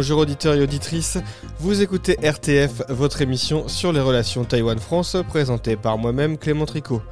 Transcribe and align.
bonjour 0.00 0.20
auditeurs 0.20 0.54
et 0.54 0.62
auditrices. 0.62 1.18
Vous 1.58 1.82
écoutez 1.82 2.16
RTF, 2.26 2.84
votre 2.88 3.20
émission 3.20 3.68
sur 3.68 3.92
les 3.92 4.00
relations 4.00 4.46
Taïwan-France, 4.46 5.18
présentée 5.28 5.76
par 5.76 5.98
moi-même 5.98 6.38
Clément 6.38 6.64
Tricot. 6.64 7.02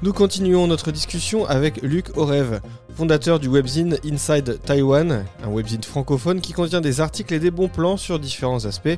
Nous 0.00 0.12
continuons 0.12 0.68
notre 0.68 0.92
discussion 0.92 1.44
avec 1.44 1.82
Luc 1.82 2.16
Orev, 2.16 2.60
fondateur 2.94 3.40
du 3.40 3.48
webzine 3.48 3.98
Inside 4.04 4.60
Taiwan, 4.64 5.24
un 5.42 5.48
webzine 5.48 5.82
francophone 5.82 6.40
qui 6.40 6.52
contient 6.52 6.80
des 6.80 7.00
articles 7.00 7.34
et 7.34 7.40
des 7.40 7.50
bons 7.50 7.66
plans 7.66 7.96
sur 7.96 8.20
différents 8.20 8.64
aspects 8.64 8.96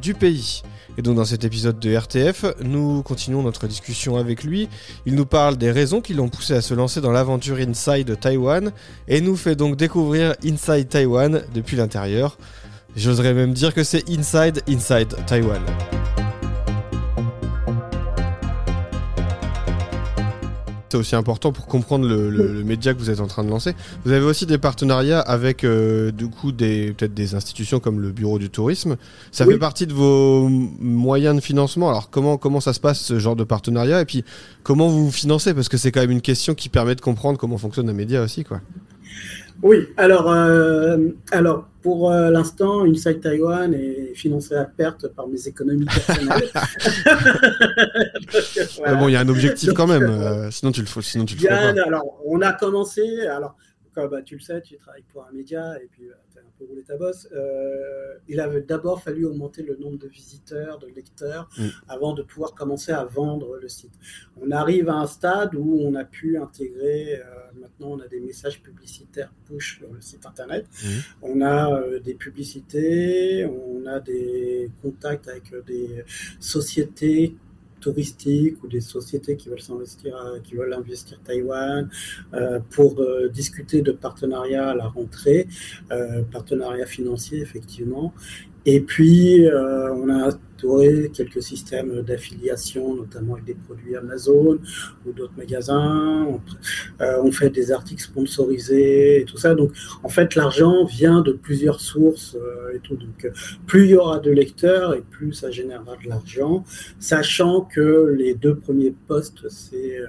du 0.00 0.14
pays. 0.14 0.62
Et 0.96 1.02
donc 1.02 1.16
dans 1.16 1.26
cet 1.26 1.44
épisode 1.44 1.78
de 1.78 1.94
RTF, 1.94 2.46
nous 2.62 3.02
continuons 3.02 3.42
notre 3.42 3.66
discussion 3.66 4.16
avec 4.16 4.42
lui. 4.42 4.70
Il 5.04 5.16
nous 5.16 5.26
parle 5.26 5.58
des 5.58 5.70
raisons 5.70 6.00
qui 6.00 6.14
l'ont 6.14 6.30
poussé 6.30 6.54
à 6.54 6.62
se 6.62 6.72
lancer 6.72 7.02
dans 7.02 7.12
l'aventure 7.12 7.58
Inside 7.58 8.18
Taiwan 8.18 8.72
et 9.06 9.20
nous 9.20 9.36
fait 9.36 9.54
donc 9.54 9.76
découvrir 9.76 10.34
Inside 10.42 10.88
Taiwan 10.88 11.42
depuis 11.52 11.76
l'intérieur. 11.76 12.38
J'oserais 12.96 13.34
même 13.34 13.52
dire 13.52 13.74
que 13.74 13.84
c'est 13.84 14.08
Inside 14.08 14.62
Inside 14.68 15.14
Taiwan. 15.26 15.60
c'est 20.88 20.96
aussi 20.96 21.16
important 21.16 21.52
pour 21.52 21.66
comprendre 21.66 22.06
le, 22.06 22.64
média 22.64 22.94
que 22.94 22.98
vous 22.98 23.10
êtes 23.10 23.20
en 23.20 23.26
train 23.26 23.44
de 23.44 23.50
lancer. 23.50 23.74
Vous 24.04 24.12
avez 24.12 24.24
aussi 24.24 24.46
des 24.46 24.56
partenariats 24.56 25.20
avec 25.20 25.64
euh, 25.64 26.10
du 26.10 26.28
coup 26.28 26.52
des 26.52 26.92
peut-être 26.92 27.12
des 27.12 27.34
institutions 27.34 27.80
comme 27.80 28.00
le 28.00 28.12
Bureau 28.12 28.38
du 28.38 28.50
tourisme. 28.50 28.96
Ça 29.30 29.44
fait 29.44 29.58
partie 29.58 29.86
de 29.86 29.92
vos 29.92 30.48
moyens 30.48 31.36
de 31.36 31.40
financement. 31.40 31.88
Alors 31.88 32.08
comment 32.08 32.38
comment 32.38 32.60
ça 32.60 32.72
se 32.72 32.80
passe 32.80 33.00
ce 33.00 33.18
genre 33.18 33.36
de 33.36 33.44
partenariat? 33.44 34.00
Et 34.00 34.04
puis 34.04 34.24
comment 34.62 34.88
vous 34.88 35.06
vous 35.06 35.12
financez? 35.12 35.54
Parce 35.54 35.68
que 35.68 35.76
c'est 35.76 35.92
quand 35.92 36.00
même 36.00 36.12
une 36.12 36.22
question 36.22 36.54
qui 36.54 36.68
permet 36.68 36.94
de 36.94 37.00
comprendre 37.00 37.38
comment 37.38 37.58
fonctionne 37.58 37.88
un 37.90 37.94
média 37.94 38.22
aussi 38.22 38.44
quoi. 38.44 38.60
Oui, 39.62 39.88
alors, 39.96 40.30
euh, 40.30 40.98
alors 41.32 41.68
pour 41.82 42.10
euh, 42.10 42.30
l'instant, 42.30 42.84
Inside 42.84 43.20
Taiwan 43.20 43.72
est 43.72 44.14
financé 44.14 44.54
à 44.54 44.64
perte 44.64 45.08
par 45.08 45.28
mes 45.28 45.48
économies 45.48 45.86
personnelles. 45.86 46.50
bon, 48.98 49.08
il 49.08 49.12
y 49.12 49.16
a 49.16 49.20
un 49.20 49.28
objectif 49.28 49.72
quand 49.72 49.86
même, 49.86 50.02
euh, 50.02 50.50
sinon 50.50 50.72
tu 50.72 50.82
le, 50.82 51.02
sinon 51.02 51.24
tu 51.24 51.36
le 51.36 51.48
pas. 51.48 51.82
Alors, 51.86 52.20
on 52.26 52.40
a 52.42 52.52
commencé, 52.52 53.26
alors, 53.26 53.56
comme 53.94 54.10
bah, 54.10 54.22
tu 54.22 54.34
le 54.34 54.40
sais, 54.40 54.60
tu 54.60 54.76
travailles 54.76 55.04
pour 55.12 55.24
un 55.24 55.32
média 55.34 55.74
et 55.82 55.88
puis 55.90 56.04
pour 56.58 56.68
rouler 56.68 56.82
ta 56.82 56.96
bosse, 56.96 57.28
euh, 57.32 58.14
il 58.28 58.40
avait 58.40 58.62
d'abord 58.62 59.02
fallu 59.02 59.24
augmenter 59.24 59.62
le 59.62 59.76
nombre 59.76 59.98
de 59.98 60.08
visiteurs, 60.08 60.78
de 60.78 60.86
lecteurs, 60.88 61.48
mm. 61.58 61.68
avant 61.88 62.12
de 62.12 62.22
pouvoir 62.22 62.54
commencer 62.54 62.92
à 62.92 63.04
vendre 63.04 63.58
le 63.60 63.68
site. 63.68 63.92
On 64.40 64.50
arrive 64.50 64.88
à 64.88 64.94
un 64.94 65.06
stade 65.06 65.54
où 65.54 65.78
on 65.80 65.94
a 65.94 66.04
pu 66.04 66.38
intégrer, 66.38 67.16
euh, 67.16 67.24
maintenant 67.60 67.92
on 67.92 68.00
a 68.00 68.08
des 68.08 68.20
messages 68.20 68.62
publicitaires 68.62 69.32
push 69.46 69.78
sur 69.78 69.92
le 69.92 70.00
site 70.00 70.26
internet, 70.26 70.66
mm. 70.82 70.88
on 71.22 71.40
a 71.40 71.72
euh, 71.72 72.00
des 72.00 72.14
publicités, 72.14 73.46
on 73.46 73.86
a 73.86 74.00
des 74.00 74.70
contacts 74.82 75.28
avec 75.28 75.54
des 75.66 76.04
sociétés 76.40 77.36
touristiques 77.86 78.62
ou 78.62 78.66
des 78.76 78.80
sociétés 78.80 79.36
qui 79.36 79.48
veulent 79.48 79.66
s'investir, 79.70 80.12
qui 80.44 80.54
veulent 80.56 80.74
investir 80.82 81.20
Taïwan 81.24 81.88
euh, 82.34 82.58
pour 82.74 83.00
euh, 83.00 83.28
discuter 83.28 83.80
de 83.88 83.92
partenariats 83.92 84.70
à 84.70 84.74
la 84.74 84.88
rentrée, 84.88 85.46
euh, 85.92 86.22
partenariats 86.36 86.90
financiers 86.96 87.40
effectivement. 87.40 88.12
Et 88.68 88.80
puis, 88.80 89.46
euh, 89.46 89.94
on 89.94 90.08
a 90.08 90.26
instauré 90.26 91.12
quelques 91.14 91.40
systèmes 91.40 92.02
d'affiliation, 92.02 92.96
notamment 92.96 93.34
avec 93.34 93.44
des 93.44 93.54
produits 93.54 93.94
Amazon 93.94 94.58
ou 95.06 95.12
d'autres 95.12 95.36
magasins. 95.36 96.26
On, 96.28 96.40
euh, 97.00 97.22
on, 97.22 97.30
fait 97.30 97.50
des 97.50 97.70
articles 97.70 98.02
sponsorisés 98.02 99.20
et 99.20 99.24
tout 99.24 99.36
ça. 99.36 99.54
Donc, 99.54 99.70
en 100.02 100.08
fait, 100.08 100.34
l'argent 100.34 100.84
vient 100.84 101.20
de 101.20 101.30
plusieurs 101.30 101.78
sources 101.78 102.34
euh, 102.34 102.74
et 102.74 102.80
tout. 102.80 102.96
Donc, 102.96 103.30
plus 103.66 103.84
il 103.84 103.90
y 103.90 103.96
aura 103.96 104.18
de 104.18 104.32
lecteurs 104.32 104.94
et 104.94 105.02
plus 105.02 105.32
ça 105.32 105.52
générera 105.52 105.96
de 106.02 106.08
l'argent, 106.08 106.64
sachant 106.98 107.60
que 107.60 108.16
les 108.18 108.34
deux 108.34 108.56
premiers 108.56 108.94
postes, 109.06 109.48
c'est 109.48 110.00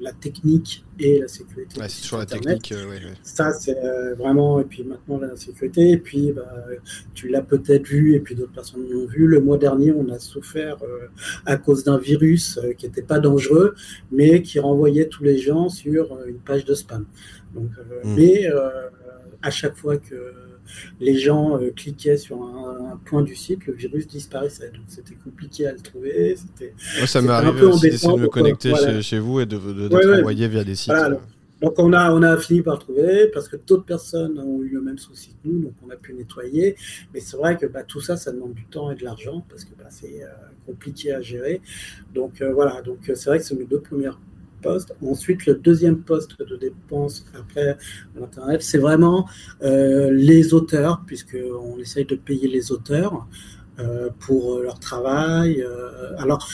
la 0.00 0.12
technique 0.12 0.84
et 0.98 1.20
la 1.20 1.28
sécurité. 1.28 1.80
c'est 1.88 2.02
toujours 2.02 2.18
la 2.18 2.26
technique. 2.26 2.72
Euh, 2.72 2.98
Ça, 3.22 3.52
c'est 3.52 3.76
euh, 3.76 4.14
vraiment. 4.14 4.60
Et 4.60 4.64
puis 4.64 4.82
maintenant, 4.82 5.18
la 5.18 5.36
sécurité. 5.36 5.90
Et 5.90 5.98
puis, 5.98 6.32
bah, 6.32 6.66
tu 7.14 7.28
l'as 7.28 7.42
peut-être 7.42 7.86
vu, 7.86 8.14
et 8.14 8.20
puis 8.20 8.34
d'autres 8.34 8.52
personnes 8.52 8.88
l'ont 8.88 9.06
vu. 9.06 9.26
Le 9.26 9.40
mois 9.40 9.58
dernier, 9.58 9.92
on 9.92 10.08
a 10.10 10.18
souffert 10.18 10.78
euh, 10.82 11.08
à 11.46 11.56
cause 11.56 11.84
d'un 11.84 11.98
virus 11.98 12.58
qui 12.78 12.86
n'était 12.86 13.02
pas 13.02 13.18
dangereux, 13.18 13.74
mais 14.10 14.42
qui 14.42 14.58
renvoyait 14.58 15.06
tous 15.06 15.22
les 15.22 15.38
gens 15.38 15.68
sur 15.68 16.18
une 16.26 16.38
page 16.38 16.64
de 16.64 16.74
spam. 16.74 17.06
Donc, 17.54 17.70
hmm. 18.04 18.14
Mais 18.14 18.46
à 19.42 19.50
chaque 19.50 19.76
fois 19.76 19.96
que 19.96 20.49
les 21.00 21.18
gens 21.18 21.56
euh, 21.56 21.70
cliquaient 21.70 22.16
sur 22.16 22.42
un, 22.42 22.98
point 23.04 23.22
du 23.22 23.34
site, 23.34 23.66
le 23.66 23.72
virus 23.72 24.06
disparaissait. 24.06 24.70
Donc 24.70 24.84
c'était 24.88 25.14
compliqué 25.14 25.66
à 25.66 25.72
le 25.72 25.78
trouver. 25.78 26.36
Moi, 26.98 27.06
ça 27.06 27.22
m'est 27.22 27.30
arrivé 27.30 27.62
aussi 27.62 27.90
d'essayer 27.90 28.12
de 28.16 28.20
me 28.22 28.28
connecter 28.28 28.72
chez, 29.02 29.18
vous 29.18 29.40
et 29.40 29.46
de, 29.46 29.56
de, 29.56 30.48
via 30.48 30.64
des 30.64 30.74
sites. 30.74 30.92
donc 31.60 31.74
on 31.78 31.92
a, 31.92 32.12
on 32.12 32.22
a 32.22 32.36
fini 32.36 32.62
par 32.62 32.74
le 32.74 32.80
trouver 32.80 33.26
parce 33.28 33.48
que 33.48 33.56
d'autres 33.56 33.84
personnes 33.84 34.38
ont 34.38 34.62
eu 34.62 34.68
le 34.70 34.80
même 34.80 34.98
souci 34.98 35.30
que 35.30 35.48
nous, 35.48 35.60
donc 35.62 35.72
on 35.86 35.90
a 35.90 35.96
pu 35.96 36.14
nettoyer. 36.14 36.76
Mais 37.14 37.20
c'est 37.20 37.36
vrai 37.36 37.56
que 37.56 37.66
bah, 37.66 37.82
tout 37.82 38.00
ça, 38.00 38.16
ça 38.16 38.32
demande 38.32 38.54
du 38.54 38.64
temps 38.64 38.90
et 38.90 38.94
de 38.94 39.04
l'argent 39.04 39.44
parce 39.48 39.64
que 39.64 39.74
bah, 39.78 39.88
c'est 39.88 40.22
euh, 40.22 40.26
compliqué 40.66 41.12
à 41.12 41.20
gérer. 41.20 41.60
Donc 42.14 42.40
euh, 42.40 42.52
voilà, 42.52 42.82
donc 42.82 42.98
c'est 43.04 43.26
vrai 43.26 43.38
que 43.38 43.44
c'est 43.44 43.58
mes 43.58 43.66
deux 43.66 43.80
premières 43.80 44.18
poste. 44.60 44.94
Ensuite, 45.04 45.46
le 45.46 45.54
deuxième 45.54 45.98
poste 45.98 46.38
de 46.38 46.56
dépense 46.56 47.24
après 47.38 47.76
l'Internet, 48.18 48.62
c'est 48.62 48.78
vraiment 48.78 49.28
euh, 49.62 50.10
les 50.12 50.54
auteurs, 50.54 51.02
puisqu'on 51.06 51.78
essaye 51.78 52.04
de 52.04 52.16
payer 52.16 52.48
les 52.48 52.72
auteurs 52.72 53.26
euh, 53.78 54.10
pour 54.20 54.60
leur 54.60 54.78
travail. 54.78 55.62
Euh, 55.62 56.16
alors, 56.18 56.48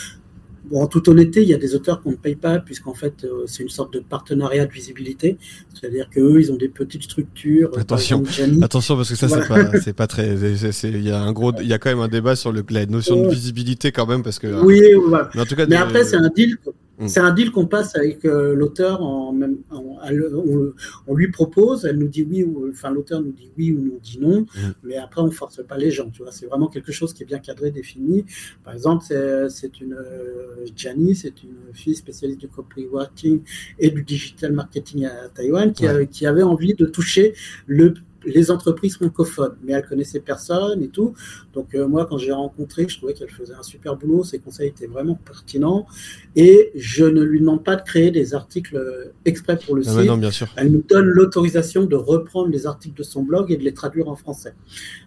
Bon, 0.69 0.83
en 0.83 0.89
toute 0.89 1.07
honnêteté, 1.07 1.43
il 1.43 1.49
y 1.49 1.55
a 1.55 1.59
des 1.59 1.77
auteurs 1.77 2.03
qu'on 2.03 2.11
ne 2.11 2.17
paye 2.17 2.35
pas, 2.35 2.59
puisqu'en 2.59 2.93
fait, 2.93 3.25
c'est 3.47 3.63
une 3.63 3.69
sorte 3.69 3.93
de 3.93 4.01
partenariat 4.01 4.67
de 4.67 4.73
visibilité. 4.73 5.39
C'est-à-dire 5.73 6.11
qu'eux, 6.11 6.41
ils 6.41 6.51
ont 6.51 6.57
des 6.57 6.69
petites 6.69 7.05
structures. 7.05 7.71
Attention, 7.79 8.25
attention 8.63 8.97
parce 8.97 9.11
que 9.11 9.15
ça, 9.15 9.29
c'est 9.29 9.93
pas, 9.93 9.93
pas 9.95 10.07
très. 10.09 10.35
Il 10.35 11.03
y 11.03 11.13
a 11.13 11.21
un 11.21 11.33
gros, 11.33 11.53
il 11.61 11.69
y 11.69 11.73
a 11.73 11.79
quand 11.79 11.91
même 11.91 12.01
un 12.01 12.09
débat 12.09 12.35
sur 12.35 12.51
le, 12.51 12.65
la 12.71 12.85
notion 12.87 13.23
de 13.23 13.29
visibilité 13.29 13.93
quand 13.93 14.07
même, 14.07 14.25
parce 14.25 14.41
que. 14.41 14.49
Oui, 14.65 14.83
voilà. 15.07 15.31
Mais, 15.37 15.43
en 15.43 15.45
tout 15.45 15.55
cas, 15.55 15.67
mais 15.67 15.77
après, 15.77 16.03
c'est 16.03 16.17
un 16.17 16.31
deal 16.35 16.57
Mm. 16.99 17.09
C'est 17.09 17.21
un 17.21 17.33
deal 17.33 17.51
qu'on 17.51 17.67
passe 17.67 17.97
avec 17.97 18.25
euh, 18.25 18.55
l'auteur. 18.55 19.03
En, 19.03 19.33
même, 19.33 19.59
on, 19.71 21.15
lui 21.15 21.31
propose, 21.31 21.85
elle 21.85 21.99
nous 21.99 22.09
dit 22.09 22.27
oui, 22.29 22.45
ou, 22.45 22.69
enfin 22.71 22.91
l'auteur 22.91 23.21
nous 23.21 23.33
dit 23.33 23.51
oui 23.57 23.73
ou 23.73 23.81
nous 23.81 23.99
dit 24.03 24.19
non, 24.21 24.43
mm. 24.43 24.73
mais 24.85 24.97
après 24.97 25.21
on 25.21 25.31
force 25.31 25.63
pas 25.67 25.77
les 25.77 25.91
gens. 25.91 26.11
Tu 26.11 26.23
vois, 26.23 26.33
c'est 26.33 26.47
vraiment 26.47 26.69
quelque 26.69 26.93
chose 26.93 27.13
qui 27.13 27.23
est 27.23 27.27
bien 27.27 27.39
cadré, 27.39 27.71
défini. 27.71 28.25
Par 28.65 28.75
exemple, 28.75 29.05
c'est 29.49 29.81
une 29.81 29.95
euh, 29.95 30.67
c'est 31.15 31.43
une 31.43 31.75
fille 31.75 31.95
spécialiste 31.95 32.41
du 32.41 32.49
copywriting 32.49 33.43
et 33.79 33.91
du 33.91 34.03
digital 34.03 34.53
marketing 34.53 35.07
à 35.07 35.29
Taïwan 35.35 35.73
qui, 35.73 35.87
qui 36.11 36.27
avait 36.27 36.43
envie 36.43 36.75
de 36.75 36.87
toucher 36.87 37.35
le 37.67 37.95
les 38.27 38.51
entreprises 38.51 38.97
francophones, 38.97 39.57
mais 39.63 39.73
elle 39.73 39.87
connaissait 39.87 40.21
personne 40.21 40.83
et 40.83 40.89
tout. 40.89 41.15
Donc 41.55 41.75
euh, 41.75 41.87
moi, 41.87 42.07
quand 42.07 42.19
j'ai 42.19 42.33
rencontré, 42.33 42.87
je 42.89 42.99
trouvais 42.99 43.15
qu'elle 43.15 43.31
faisait 43.31 43.55
un 43.55 43.63
super 43.63 43.97
boulot, 43.97 44.25
ses 44.25 44.39
conseils 44.39 44.69
étaient 44.69 44.87
vraiment 44.87 45.15
pertinents, 45.15 45.87
et 46.35 46.73
je 46.75 47.05
ne 47.05 47.23
lui 47.23 47.41
demande 47.41 47.65
pas 47.65 47.77
de 47.77 47.83
créer 47.83 48.11
des 48.11 48.35
articles 48.35 49.13
exprès 49.25 49.59
pour 49.59 49.75
le 49.75 49.83
ah 49.87 49.91
site. 49.91 50.07
non, 50.07 50.19
bien 50.19 50.31
sûr. 50.31 50.49
Elle 50.57 50.73
nous 50.73 50.83
donne 50.83 51.07
l'autorisation 51.07 51.85
de 51.85 51.97
reprendre 51.97 52.49
les 52.49 52.67
articles 52.67 52.99
de 52.99 53.03
son 53.03 53.23
blog 53.23 53.51
et 53.51 53.57
de 53.57 53.63
les 53.63 53.75
traduire 53.75 54.09
en 54.09 54.17
français. 54.17 54.55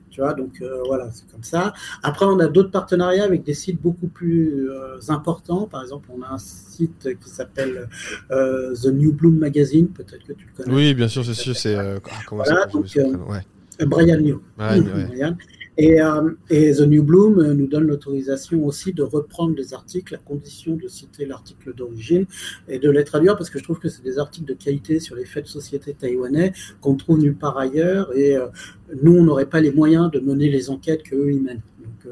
Tu 0.10 0.22
vois, 0.22 0.34
donc 0.34 0.62
euh, 0.62 0.82
voilà, 0.86 1.10
c'est 1.12 1.30
comme 1.32 1.44
ça. 1.44 1.74
Après, 2.04 2.26
on 2.26 2.40
a 2.40 2.48
d'autres 2.48 2.72
partenariats 2.72 3.24
avec 3.24 3.44
des 3.44 3.54
sites 3.54 3.82
beaucoup 3.82 4.08
plus 4.08 4.70
importants. 5.08 5.68
Par 5.68 5.82
exemple, 5.82 6.10
on 6.16 6.22
a 6.22 6.30
un 6.30 6.38
site 6.38 7.10
qui 7.22 7.30
s'appelle 7.30 7.88
The 8.30 8.88
New 8.88 9.14
Bloom 9.14 9.38
Magazine, 9.38 9.88
peut-être 9.90 10.26
que 10.26 10.34
tu 10.34 10.48
le 10.48 10.64
connais. 10.64 10.76
Oui, 10.76 10.94
bien 10.94 11.08
sûr, 11.08 11.24
c'est 11.26 11.34
sûr. 11.34 11.56
C'est 11.56 11.78
comment 12.28 12.44
ça 12.44 12.68
Brian 13.86 14.18
New. 14.18 14.42
Et, 15.82 16.02
euh, 16.02 16.32
et, 16.50 16.74
The 16.74 16.82
New 16.82 17.04
Bloom 17.04 17.54
nous 17.54 17.68
donne 17.68 17.88
l'autorisation 17.88 18.66
aussi 18.66 18.92
de 18.92 19.02
reprendre 19.02 19.56
des 19.56 19.74
articles 19.74 20.14
à 20.14 20.18
condition 20.18 20.76
de 20.76 20.90
citer 20.90 21.26
l'article 21.26 21.74
d'origine 21.74 22.26
et 22.68 22.80
de 22.80 22.90
les 22.90 23.06
traduire 23.06 23.38
parce 23.38 23.50
que 23.50 23.60
je 23.60 23.64
trouve 23.64 23.80
que 23.80 23.88
c'est 23.88 24.04
des 24.04 24.20
articles 24.20 24.46
de 24.46 24.56
qualité 24.56 25.00
sur 25.00 25.16
les 25.16 25.24
faits 25.24 25.46
de 25.46 25.50
société 25.50 25.94
taïwanais 25.94 26.52
qu'on 26.82 26.96
trouve 26.96 27.20
nulle 27.20 27.38
part 27.38 27.58
ailleurs. 27.58 28.14
Et 28.14 28.36
euh, 28.36 28.48
nous, 29.02 29.16
on 29.16 29.24
n'aurait 29.24 29.46
pas 29.46 29.62
les 29.62 29.72
moyens 29.72 30.12
de 30.12 30.20
mener 30.20 30.50
les 30.50 30.70
enquêtes 30.70 31.04
qu'eux, 31.04 31.32
ils 31.32 31.42
mènent 31.42 31.62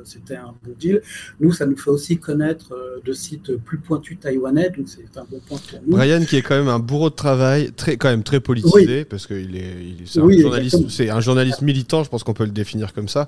c'était 0.04 0.36
un 0.36 0.54
bon 0.64 0.74
deal. 0.80 1.02
Nous, 1.40 1.52
ça 1.52 1.66
nous 1.66 1.78
fait 1.78 1.90
aussi 1.90 2.18
connaître 2.18 2.74
euh, 2.74 3.00
de 3.04 3.14
sites 3.14 3.56
plus 3.58 3.78
pointus 3.78 4.18
taïwanais, 4.20 4.70
donc 4.70 4.88
c'est 4.88 5.18
un 5.18 5.26
bon 5.30 5.40
point 5.48 5.58
pour 5.70 5.80
nous. 5.86 5.96
Brian, 5.96 6.24
qui 6.26 6.38
est 6.38 6.42
quand 6.42 6.58
même 6.58 6.68
un 6.68 6.80
bourreau 6.80 7.10
de 7.10 7.16
travail, 7.16 7.72
très, 7.74 7.98
quand 7.98 8.10
même 8.10 8.24
très 8.24 8.40
politisé, 8.40 9.06
parce 9.06 9.28
qu'il 9.28 9.56
est, 9.56 9.74
il 9.82 10.04
est, 10.04 10.18
un, 10.18 10.42
journaliste, 10.42 10.90
c'est 10.90 11.10
un 11.10 11.22
journaliste 11.22 11.62
militant, 11.62 12.04
je 12.04 12.10
pense 12.10 12.24
qu'on 12.24 12.34
peut 12.34 12.46
le 12.46 12.52
définir 12.52 12.94
comme 12.94 13.08
ça. 13.08 13.28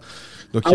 Donc 0.54 0.64
il 0.68 0.74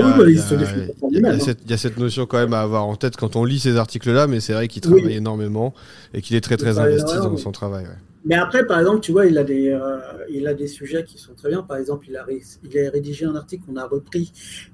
y, 1.66 1.72
a 1.72 1.76
cette 1.76 1.98
notion 1.98 2.26
quand 2.26 2.38
même 2.38 2.52
à 2.52 2.60
avoir 2.60 2.86
en 2.86 2.94
tête 2.94 3.16
quand 3.16 3.34
on 3.34 3.44
lit 3.44 3.58
ces 3.58 3.76
articles-là, 3.76 4.26
mais 4.28 4.40
c'est 4.40 4.52
vrai 4.52 4.69
qu'il 4.69 4.82
travaille 4.82 5.14
énormément 5.14 5.75
et 6.12 6.22
qu'il 6.22 6.36
est 6.36 6.40
très 6.40 6.56
très 6.56 6.78
investi 6.78 7.16
dans 7.16 7.36
son 7.36 7.50
travail. 7.50 7.86
Mais 8.24 8.36
après, 8.36 8.66
par 8.66 8.78
exemple, 8.78 9.00
tu 9.00 9.12
vois, 9.12 9.26
il 9.26 9.36
a 9.36 9.44
des, 9.44 9.68
euh, 9.68 9.98
il 10.30 10.46
a 10.46 10.54
des 10.54 10.66
sujets 10.66 11.04
qui 11.04 11.18
sont 11.18 11.34
très 11.34 11.50
bien. 11.50 11.62
Par 11.62 11.76
exemple, 11.76 12.06
il 12.08 12.16
a, 12.16 12.26
il 12.62 12.78
a 12.78 12.90
rédigé 12.90 13.26
un 13.26 13.36
article 13.36 13.64
qu'on 13.66 13.76
a 13.76 13.86
repris, 13.86 14.32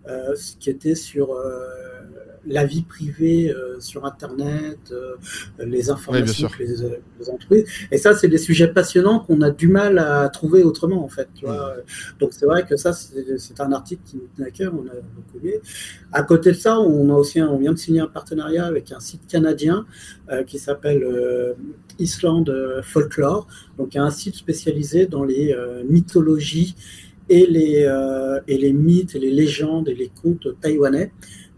euh, 0.08 0.37
qui 0.61 0.70
était 0.70 0.94
sur 0.94 1.32
euh, 1.32 1.67
la 2.47 2.64
vie 2.64 2.82
privée 2.82 3.50
euh, 3.50 3.81
sur 3.81 4.05
Internet, 4.05 4.79
euh, 4.93 5.17
les 5.58 5.91
informations 5.91 6.49
que 6.49 6.62
les, 6.62 6.76
les, 7.19 7.29
entreprises. 7.29 7.64
Et 7.91 7.99
ça, 7.99 8.14
c'est 8.14 8.29
des 8.29 8.38
sujets 8.38 8.69
passionnants 8.69 9.19
qu'on 9.19 9.41
a 9.43 9.50
du 9.50 9.67
mal 9.67 9.99
à 9.99 10.29
trouver 10.29 10.62
autrement, 10.62 11.05
en 11.05 11.08
fait. 11.08 11.29
Tu 11.35 11.44
vois 11.44 11.75
Donc, 12.20 12.32
c'est 12.32 12.47
vrai 12.47 12.64
que 12.64 12.76
ça, 12.76 12.93
c'est 12.93 13.61
un 13.61 13.73
article 13.73 14.02
qui 14.05 14.17
nous 14.17 14.29
tenait 14.37 14.49
à 14.49 14.52
cœur. 14.52 14.73
On 14.75 14.87
a 14.87 14.94
beaucoup 14.94 15.44
aimé. 15.44 15.61
À 16.12 16.23
côté 16.23 16.52
de 16.52 16.56
ça, 16.56 16.79
on 16.79 17.11
a 17.11 17.14
aussi, 17.14 17.43
on 17.43 17.58
vient 17.58 17.73
de 17.73 17.79
signer 17.79 18.00
un 18.00 18.06
partenariat 18.06 18.64
avec 18.64 18.93
un 18.93 19.00
site 19.00 19.26
canadien 19.26 19.87
qui 20.47 20.61
s'appelle 20.61 21.05
Island 22.00 22.50
Folklore, 22.82 23.47
donc 23.79 23.97
un 23.97 24.11
site 24.11 24.35
spécialisé 24.35 25.06
dans 25.06 25.25
les 25.25 25.52
euh, 25.52 25.82
mythologies 25.88 26.75
et 27.29 27.47
les, 27.47 27.85
euh, 27.85 28.41
et 28.49 28.58
les 28.58 28.73
mythes 28.73 29.14
et 29.14 29.19
les 29.19 29.31
légendes 29.31 29.88
et 29.88 29.94
les 29.94 30.11
contes 30.23 30.49
taïwanais, 30.61 31.12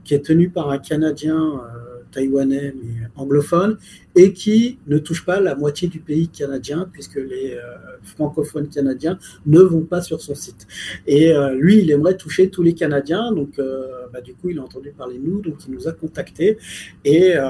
qui 0.04 0.14
est 0.14 0.24
tenu 0.24 0.50
par 0.50 0.70
un 0.70 0.78
Canadien 0.78 1.36
euh, 1.36 2.02
taïwanais 2.10 2.74
mais 2.76 3.08
anglophone 3.16 3.78
et 4.14 4.32
qui 4.34 4.78
ne 4.86 4.98
touche 4.98 5.24
pas 5.24 5.40
la 5.40 5.54
moitié 5.54 5.88
du 5.88 6.00
pays 6.00 6.28
canadien 6.28 6.86
puisque 6.92 7.16
les 7.16 7.56
francophones 8.02 8.68
canadiens 8.68 9.18
ne 9.46 9.60
vont 9.60 9.80
pas 9.80 10.02
sur 10.02 10.20
son 10.20 10.34
site. 10.34 10.66
Et 11.06 11.32
lui, 11.54 11.78
il 11.78 11.90
aimerait 11.90 12.18
toucher 12.18 12.50
tous 12.50 12.62
les 12.62 12.74
Canadiens, 12.74 13.32
donc 13.32 13.58
bah, 14.12 14.20
du 14.20 14.34
coup, 14.34 14.50
il 14.50 14.58
a 14.58 14.62
entendu 14.62 14.90
parler 14.90 15.16
de 15.16 15.26
nous, 15.26 15.40
donc 15.40 15.54
il 15.66 15.72
nous 15.72 15.88
a 15.88 15.92
contactés. 15.92 16.58
Et 17.04 17.32
euh, 17.34 17.42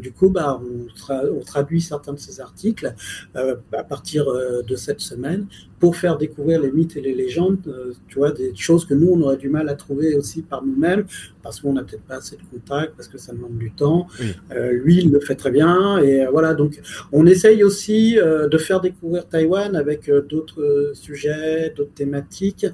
du 0.00 0.12
coup, 0.12 0.30
bah, 0.30 0.60
on, 1.08 1.40
traduit 1.44 1.80
certains 1.80 2.12
de 2.12 2.18
ces 2.18 2.40
articles 2.40 2.94
euh, 3.36 3.56
à 3.72 3.82
partir 3.82 4.28
euh, 4.28 4.62
de 4.62 4.76
cette 4.76 5.00
semaine 5.00 5.46
pour 5.78 5.96
faire 5.96 6.18
découvrir 6.18 6.60
les 6.60 6.70
mythes 6.70 6.96
et 6.96 7.00
les 7.00 7.14
légendes, 7.14 7.58
tu 8.06 8.18
vois, 8.18 8.32
des 8.32 8.54
choses 8.54 8.84
que 8.84 8.92
nous, 8.92 9.12
on 9.12 9.20
aurait 9.22 9.38
du 9.38 9.48
mal 9.48 9.68
à 9.70 9.74
trouver 9.74 10.14
aussi 10.14 10.42
par 10.42 10.62
nous-mêmes, 10.62 11.06
parce 11.42 11.60
qu'on 11.60 11.72
n'a 11.72 11.82
peut-être 11.82 12.02
pas 12.02 12.16
assez 12.16 12.36
de 12.36 12.42
contacts, 12.50 12.94
parce 12.96 13.08
que 13.08 13.16
ça 13.16 13.32
demande 13.32 13.56
du 13.56 13.70
temps. 13.70 14.06
lui, 14.50 14.98
il 14.98 15.10
le 15.10 15.20
fait 15.20 15.36
très 15.36 15.50
bien. 15.50 15.96
Et 16.00 16.26
voilà, 16.26 16.52
donc 16.52 16.78
on 17.12 17.24
essaye 17.24 17.64
aussi 17.64 18.16
de 18.16 18.58
faire 18.58 18.82
découvrir 18.82 19.26
Taïwan 19.26 19.74
avec 19.74 20.10
d'autres 20.10 20.90
sujets, 20.92 21.72
d'autres 21.74 21.94
thématiques, 21.94 22.66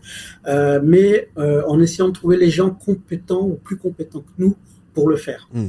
mais 0.82 1.28
en 1.36 1.80
essayant 1.80 2.08
de 2.08 2.14
trouver 2.14 2.36
les 2.36 2.50
gens 2.50 2.70
compétents 2.70 3.46
ou 3.46 3.54
plus 3.54 3.76
compétents 3.76 4.22
que 4.22 4.42
nous 4.42 4.56
pour 4.96 5.08
le 5.08 5.16
faire. 5.16 5.48
Mmh. 5.52 5.66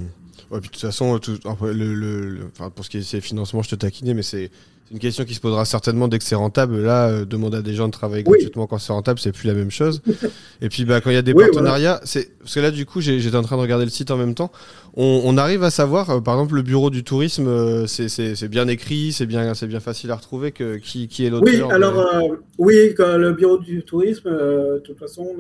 Ouais, 0.52 0.60
puis 0.60 0.70
de 0.70 0.74
toute 0.74 0.82
façon, 0.82 1.20
tout, 1.20 1.38
le, 1.62 1.94
le, 1.94 2.50
pour 2.76 2.86
ce 2.86 2.90
qui 2.90 2.98
est 2.98 3.12
des 3.12 3.22
financements, 3.22 3.62
je 3.62 3.70
te 3.70 3.76
taquinais, 3.76 4.14
mais 4.14 4.24
c'est 4.24 4.52
une 4.92 5.00
question 5.00 5.26
qui 5.26 5.34
se 5.34 5.42
posera 5.42 5.66
certainement 5.66 6.08
dès 6.08 6.18
que 6.18 6.24
c'est 6.24 6.36
rentable. 6.36 6.82
Là, 6.82 7.10
euh, 7.10 7.26
demander 7.26 7.58
à 7.58 7.62
des 7.62 7.74
gens 7.74 7.88
de 7.88 7.92
travailler 7.92 8.24
gratuitement 8.24 8.68
quand 8.68 8.78
c'est 8.78 8.94
rentable, 8.94 9.20
c'est 9.20 9.32
plus 9.32 9.48
la 9.48 9.54
même 9.54 9.72
chose. 9.72 10.02
Et 10.62 10.70
puis, 10.70 10.86
bah, 10.86 11.02
quand 11.02 11.10
il 11.10 11.16
y 11.16 11.18
a 11.18 11.22
des 11.22 11.34
partenariats, 11.34 12.00
c'est 12.04 12.38
parce 12.40 12.56
que 12.56 12.60
là, 12.62 12.72
du 12.72 12.86
coup, 12.86 13.02
j'étais 13.02 13.36
en 13.36 13.42
train 13.42 13.58
de 13.58 13.62
regarder 13.62 13.86
le 13.86 13.92
site 13.92 14.12
en 14.12 14.18
même 14.18 14.34
temps. 14.34 14.52
On, 14.96 15.22
on 15.26 15.38
arrive 15.38 15.64
à 15.64 15.72
savoir, 15.72 16.10
euh, 16.10 16.22
par 16.22 16.36
exemple, 16.36 16.56
le 16.56 16.62
bureau 16.62 16.90
du 16.90 17.04
tourisme, 17.04 17.48
euh, 17.48 17.86
c'est 17.86 18.48
bien 18.48 18.68
écrit, 18.68 19.12
c'est 19.12 19.26
bien, 19.26 19.54
c'est 19.54 19.68
bien 19.68 19.80
facile 19.80 20.12
à 20.12 20.16
retrouver. 20.16 20.52
Que, 20.52 20.78
qui, 20.78 21.08
qui 21.08 21.26
est 21.26 21.30
l'auteur 21.30 21.68
Oui, 21.68 21.74
alors 21.74 22.38
oui, 22.58 22.94
quand 22.96 23.18
le 23.18 23.34
bureau 23.34 23.58
du 23.58 23.84
tourisme, 23.84 24.30
de 24.30 24.82
toute 24.86 24.98
façon, 24.98 25.36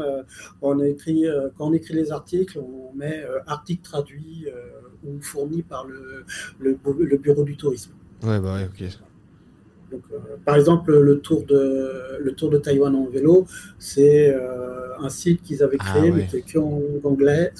on, 0.61 0.79
écrit, 0.83 1.25
quand 1.57 1.69
on 1.69 1.73
écrit 1.73 1.93
les 1.93 2.11
articles, 2.11 2.59
on 2.59 2.95
met 2.97 3.23
article 3.47 3.81
traduit 3.81 4.47
ou 5.05 5.21
fournis 5.21 5.61
par 5.61 5.85
le, 5.85 6.25
le, 6.59 7.17
bureau 7.17 7.43
du 7.43 7.55
tourisme. 7.55 7.91
Ouais, 8.23 8.39
bah 8.39 8.55
ouais, 8.55 8.65
ok. 8.65 8.87
Donc, 9.91 10.01
euh, 10.11 10.17
par 10.45 10.55
exemple, 10.55 10.97
le 10.97 11.19
tour 11.19 11.43
de, 11.45 12.17
le 12.19 12.31
tour 12.33 12.49
de 12.49 12.57
Taïwan 12.57 12.93
en 12.95 13.05
vélo, 13.05 13.47
c'est 13.79 14.29
euh, 14.29 14.97
un 14.99 15.09
site 15.09 15.41
qu'ils 15.43 15.63
avaient 15.63 15.77
ah 15.79 15.85
créé, 15.85 16.11
mais 16.11 16.27
qui 16.27 16.57
en 16.57 16.81
anglais. 17.03 17.53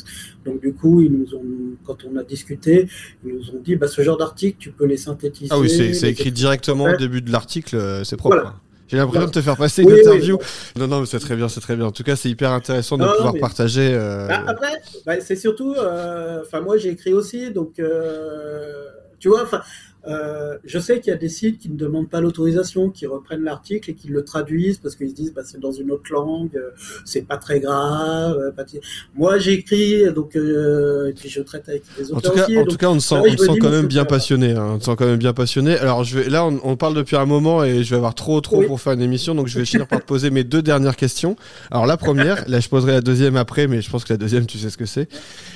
Donc, 0.45 0.61
du 0.61 0.73
coup, 0.73 1.01
ils 1.01 1.11
nous 1.11 1.35
ont, 1.35 1.43
quand 1.85 2.05
on 2.05 2.17
a 2.17 2.23
discuté, 2.23 2.89
ils 3.25 3.33
nous 3.33 3.49
ont 3.51 3.61
dit 3.63 3.75
bah, 3.75 3.87
ce 3.87 4.01
genre 4.01 4.17
d'article, 4.17 4.57
tu 4.59 4.71
peux 4.71 4.85
les 4.85 4.97
synthétiser. 4.97 5.49
Ah 5.53 5.59
oui, 5.59 5.69
c'est 5.69 6.09
écrit 6.09 6.31
directement 6.31 6.85
au 6.85 6.97
début 6.97 7.21
de 7.21 7.31
l'article, 7.31 7.75
euh, 7.75 8.03
c'est 8.03 8.17
propre. 8.17 8.53
J'ai 8.87 8.95
l'impression 8.95 9.27
de 9.27 9.31
te 9.31 9.41
faire 9.41 9.57
passer 9.57 9.83
une 9.83 9.91
interview. 9.91 10.37
Non, 10.77 10.87
non, 10.87 11.01
mais 11.01 11.05
c'est 11.05 11.19
très 11.19 11.35
bien, 11.35 11.49
c'est 11.49 11.59
très 11.59 11.75
bien. 11.75 11.87
En 11.87 11.91
tout 11.91 12.03
cas, 12.03 12.15
c'est 12.15 12.29
hyper 12.29 12.51
intéressant 12.51 12.97
de 12.97 13.03
pouvoir 13.03 13.33
partager. 13.39 13.89
Euh... 13.93 14.27
Bah, 14.27 14.43
après, 14.47 14.81
bah, 15.05 15.19
c'est 15.19 15.35
surtout. 15.35 15.73
Euh, 15.73 16.41
enfin, 16.41 16.61
moi, 16.61 16.77
j'ai 16.77 16.89
écrit 16.89 17.13
aussi, 17.13 17.51
donc. 17.51 17.79
Euh, 17.79 18.85
tu 19.19 19.29
vois, 19.29 19.43
enfin, 19.43 19.61
euh, 20.07 20.57
je 20.63 20.79
sais 20.79 20.99
qu'il 20.99 21.11
y 21.11 21.13
a 21.13 21.17
des 21.17 21.29
sites 21.29 21.59
qui 21.59 21.69
ne 21.69 21.75
demandent 21.75 22.09
pas 22.09 22.21
l'autorisation, 22.21 22.89
qui 22.89 23.05
reprennent 23.05 23.43
l'article 23.43 23.91
et 23.91 23.93
qui 23.93 24.07
le 24.07 24.23
traduisent 24.23 24.77
parce 24.77 24.95
qu'ils 24.95 25.09
se 25.09 25.15
disent 25.15 25.33
bah, 25.33 25.41
c'est 25.43 25.59
dans 25.59 25.71
une 25.71 25.91
autre 25.91 26.11
langue, 26.11 26.55
euh, 26.55 26.69
c'est 27.03 27.23
pas 27.23 27.37
très 27.37 27.59
grave. 27.59 28.37
Euh, 28.37 28.79
moi 29.15 29.37
j'écris 29.37 30.11
donc 30.13 30.35
et 30.35 31.13
puis 31.13 31.29
je 31.29 31.41
traite 31.41 31.67
avec 31.67 31.83
les 31.97 32.11
auteurs. 32.11 32.17
En 32.17 32.35
tout 32.35 32.53
cas, 32.53 32.61
en 32.61 32.65
tout 32.65 32.77
cas 32.77 32.89
on 32.89 32.99
se 32.99 33.09
sent, 33.09 33.15
on 33.15 33.37
sent 33.37 33.59
quand 33.59 33.69
même 33.69 33.87
bien 33.87 34.05
passionné. 34.05 34.51
Hein, 34.51 34.77
on 34.77 34.79
sent 34.79 34.95
quand 34.97 35.05
même 35.05 35.17
bien 35.17 35.33
passionné. 35.33 35.77
Alors 35.77 36.03
je 36.03 36.19
vais, 36.19 36.29
là 36.29 36.45
on, 36.45 36.77
parle 36.77 36.93
depuis 36.93 37.15
un 37.15 37.25
moment 37.25 37.63
et 37.63 37.83
je 37.83 37.89
vais 37.89 37.97
avoir 37.97 38.15
trop 38.15 38.39
trop 38.39 38.61
pour 38.61 38.79
faire 38.79 38.93
une 38.93 39.01
émission 39.01 39.35
donc 39.35 39.47
je 39.47 39.59
vais 39.59 39.65
finir 39.65 39.87
par 39.87 39.99
te 39.99 40.05
poser 40.05 40.29
mes 40.29 40.43
deux 40.43 40.61
dernières 40.61 40.95
questions. 40.95 41.35
Alors 41.69 41.85
la 41.85 41.97
première, 41.97 42.47
là 42.47 42.59
je 42.59 42.69
poserai 42.69 42.93
la 42.93 43.01
deuxième 43.01 43.35
après 43.35 43.67
mais 43.67 43.81
je 43.81 43.89
pense 43.89 44.05
que 44.05 44.13
la 44.13 44.17
deuxième 44.17 44.45
tu 44.45 44.57
sais 44.57 44.69
ce 44.69 44.77
que 44.77 44.85
c'est. 44.85 45.09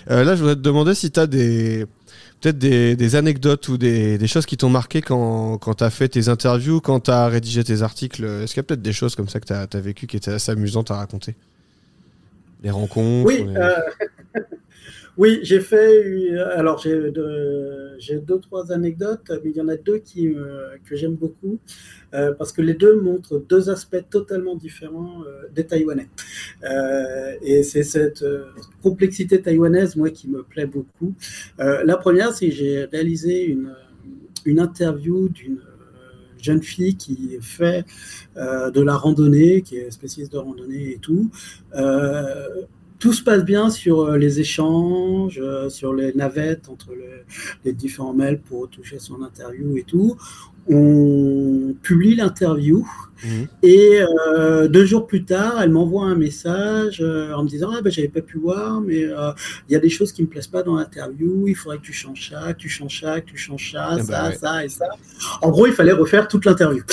là 0.08 0.36
je 0.36 0.42
voudrais 0.42 0.56
te 0.56 0.62
demander 0.62 0.94
si 0.94 1.10
tu 1.10 1.20
as 1.20 1.28
des 1.28 1.86
peut-être 2.42 2.58
des, 2.58 3.16
anecdotes 3.16 3.68
ou 3.70 3.78
des, 3.78 4.28
choses 4.28 4.46
qui 4.46 4.58
t'ont 4.58 4.70
marqué 4.70 5.02
quand, 5.02 5.58
quand 5.60 5.76
tu 5.76 5.84
as 5.84 5.90
fait 5.90 6.10
tes 6.10 6.28
interviews, 6.28 6.82
quand 6.82 7.02
tu 7.02 7.12
as 7.12 7.28
rédigé 7.28 7.64
tes 7.64 7.84
articles. 7.84 8.24
Est-ce 8.24 8.54
qu'il 8.54 8.58
y 8.58 8.62
a 8.62 8.64
peut-être 8.64 8.82
des 8.82 8.94
choses 8.94 9.16
comme 9.16 9.30
ça 9.30 9.40
que 9.40 9.46
tu 9.46 9.54
as, 9.54 9.82
vécues 9.82 10.08
qui 10.08 10.18
étaient 10.18 10.32
assez 10.32 10.52
amusantes 10.52 10.92
à 10.92 10.96
raconter? 10.96 11.36
Des 12.64 12.72
rencontres 12.72 13.28
Oui, 13.28 13.46
euh, 13.48 13.70
oui 15.18 15.40
j'ai 15.44 15.60
fait. 15.60 16.30
Alors, 16.56 16.78
j'ai 16.80 17.12
deux, 17.12 18.40
trois 18.42 18.72
anecdotes, 18.72 19.32
mais 19.44 19.52
il 19.52 19.58
y 19.58 19.62
en 19.62 19.68
a 19.68 19.78
deux 19.78 20.00
qui, 20.00 20.34
que 20.86 20.96
j'aime 20.96 21.16
beaucoup. 21.16 21.60
Euh, 22.14 22.34
parce 22.34 22.52
que 22.52 22.62
les 22.62 22.74
deux 22.74 23.00
montrent 23.00 23.40
deux 23.40 23.70
aspects 23.70 24.04
totalement 24.10 24.56
différents 24.56 25.24
euh, 25.24 25.48
des 25.54 25.66
Taïwanais. 25.66 26.10
Euh, 26.64 27.36
et 27.42 27.64
c'est 27.64 27.84
cette 27.84 28.26
complexité 28.84 29.42
taïwanaise, 29.42 29.96
moi, 29.96 30.10
qui 30.10 30.28
me 30.28 30.44
plaît 30.44 30.66
beaucoup. 30.66 31.14
la 31.58 31.98
première, 31.98 32.34
c'est 32.34 32.50
que 32.50 32.56
j'ai 32.56 32.86
réalisé 32.86 33.46
une, 33.46 33.74
une 34.46 34.60
interview 34.60 35.30
d'une 35.30 35.62
jeune 36.42 36.62
fille 36.62 36.96
qui 36.96 37.38
fait 37.40 37.86
de 38.36 38.82
la 38.82 38.96
randonnée, 38.96 39.62
qui 39.62 39.78
est 39.78 39.92
spécialiste 39.92 40.34
de 40.34 40.38
randonnée 40.38 40.94
et 40.94 40.98
tout. 40.98 41.30
Tout 43.02 43.14
se 43.14 43.24
passe 43.24 43.44
bien 43.44 43.70
sur 43.70 44.12
les 44.12 44.40
échanges, 44.40 45.42
sur 45.70 45.94
les 45.94 46.14
navettes 46.14 46.70
entre 46.70 46.94
les, 46.94 47.26
les 47.66 47.74
différents 47.74 48.14
mails 48.14 48.40
pour 48.40 48.70
toucher 48.70 49.00
son 49.00 49.24
interview 49.24 49.76
et 49.76 49.84
tout 49.84 50.16
on 50.68 51.76
publie 51.82 52.16
l'interview 52.16 52.86
Mhm. 53.24 53.48
Et 53.62 54.02
euh, 54.02 54.68
deux 54.68 54.86
jours 54.86 55.06
plus 55.06 55.24
tard, 55.26 55.62
elle 55.62 55.70
m'envoie 55.70 56.06
un 56.06 56.16
message 56.16 57.02
euh, 57.02 57.34
en 57.34 57.44
me 57.44 57.50
disant 57.50 57.70
ah 57.76 57.82
ben 57.82 57.92
j'avais 57.92 58.08
pas 58.08 58.22
pu 58.22 58.38
voir, 58.38 58.82
mais 58.82 59.04
euh, 59.04 59.32
il 59.70 59.74
y 59.74 59.76
a 59.76 59.80
des 59.80 59.90
choses 59.90 60.12
qui 60.12 60.24
me 60.24 60.28
plaisent 60.28 60.48
pas 60.48 60.64
dans 60.64 60.76
l'interview. 60.76 61.48
Il 61.48 61.56
faudrait 61.56 61.78
que 61.78 61.84
tu 61.84 61.94
changes 61.94 62.30
ça, 62.32 62.54
que 62.54 62.58
tu 62.60 62.70
changes 62.70 63.02
ça, 63.02 63.22
que 63.22 63.30
tu 63.30 63.38
changes 63.38 63.74
ça, 63.74 63.96
eh 63.98 64.04
ça, 64.04 64.30
ben 64.30 64.38
ça 64.38 64.66
et 64.66 64.70
ça. 64.70 64.86
En 65.42 65.52
gros, 65.52 65.68
il 65.68 65.74
fallait 65.74 65.92
refaire 65.92 66.28
toute 66.28 66.46
l'interview. 66.46 66.84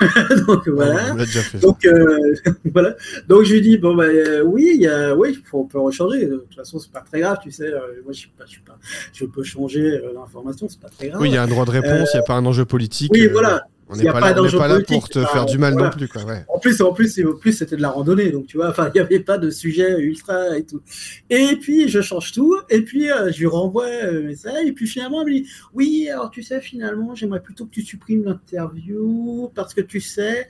Donc 0.46 0.68
voilà. 0.68 1.14
Donc 1.62 1.86
voilà. 2.72 2.96
Donc 3.28 3.44
je 3.44 3.54
lui 3.54 3.62
dis 3.62 3.78
bon 3.78 3.94
ben 3.94 4.42
oui, 4.44 4.76
y 4.78 4.86
a, 4.86 5.16
oui, 5.16 5.42
on 5.52 5.64
peut 5.64 5.80
rechanger. 5.80 6.26
De 6.26 6.36
toute 6.36 6.54
façon, 6.54 6.78
c'est 6.78 6.92
pas 6.92 7.00
très 7.00 7.20
grave, 7.20 7.38
tu 7.42 7.50
sais. 7.50 7.70
moi, 8.04 8.12
je 8.12 8.18
suis 8.18 8.30
pas, 8.36 8.44
je 8.44 8.52
suis 8.52 8.60
pas, 8.60 8.78
je 9.12 9.24
peux 9.24 9.42
changer 9.42 10.00
l'information, 10.14 10.68
c'est 10.68 10.80
pas 10.80 10.88
très 10.90 11.08
grave. 11.08 11.20
Oui, 11.22 11.30
il 11.30 11.34
y 11.34 11.38
a 11.38 11.42
un 11.42 11.48
droit 11.48 11.64
de 11.64 11.70
réponse, 11.70 12.10
il 12.12 12.16
n'y 12.16 12.20
a 12.20 12.26
pas 12.26 12.34
un 12.34 12.44
enjeu 12.44 12.66
politique. 12.66 13.10
Oui, 13.14 13.17
voilà. 13.26 13.62
On 13.90 13.96
n'est 13.96 14.04
pas, 14.04 14.20
là, 14.20 14.80
pour 14.86 15.08
te 15.08 15.24
faire 15.24 15.46
du 15.46 15.56
mal 15.56 15.74
non 15.74 15.88
plus. 15.88 16.08
Quoi, 16.08 16.22
En 16.48 16.58
plus, 16.58 16.80
en 16.82 16.92
plus, 16.92 17.18
en 17.24 17.34
plus 17.34 17.52
c'était 17.52 17.76
de 17.76 17.80
la 17.80 17.88
randonnée, 17.88 18.30
donc 18.30 18.46
tu 18.46 18.58
vois, 18.58 18.74
il 18.78 18.92
n'y 18.94 19.00
avait 19.00 19.20
pas 19.20 19.38
de 19.38 19.48
sujet 19.48 19.98
ultra 19.98 20.58
et 20.58 20.64
tout. 20.64 20.82
Et 21.30 21.56
puis, 21.56 21.88
je 21.88 22.02
change 22.02 22.32
tout, 22.32 22.54
et 22.68 22.82
puis 22.82 23.10
euh, 23.10 23.32
je 23.32 23.38
lui 23.38 23.46
renvoie 23.46 23.86
un 23.86 24.20
message, 24.20 24.66
et 24.66 24.72
puis 24.72 24.86
finalement, 24.86 25.22
elle 25.22 25.32
me 25.32 25.40
dit 25.40 25.48
Oui, 25.72 26.08
alors 26.12 26.30
tu 26.30 26.42
sais, 26.42 26.60
finalement, 26.60 27.14
j'aimerais 27.14 27.40
plutôt 27.40 27.64
que 27.64 27.70
tu 27.70 27.82
supprimes 27.82 28.24
l'interview, 28.24 29.50
parce 29.54 29.72
que 29.72 29.80
tu 29.80 30.00
sais, 30.00 30.48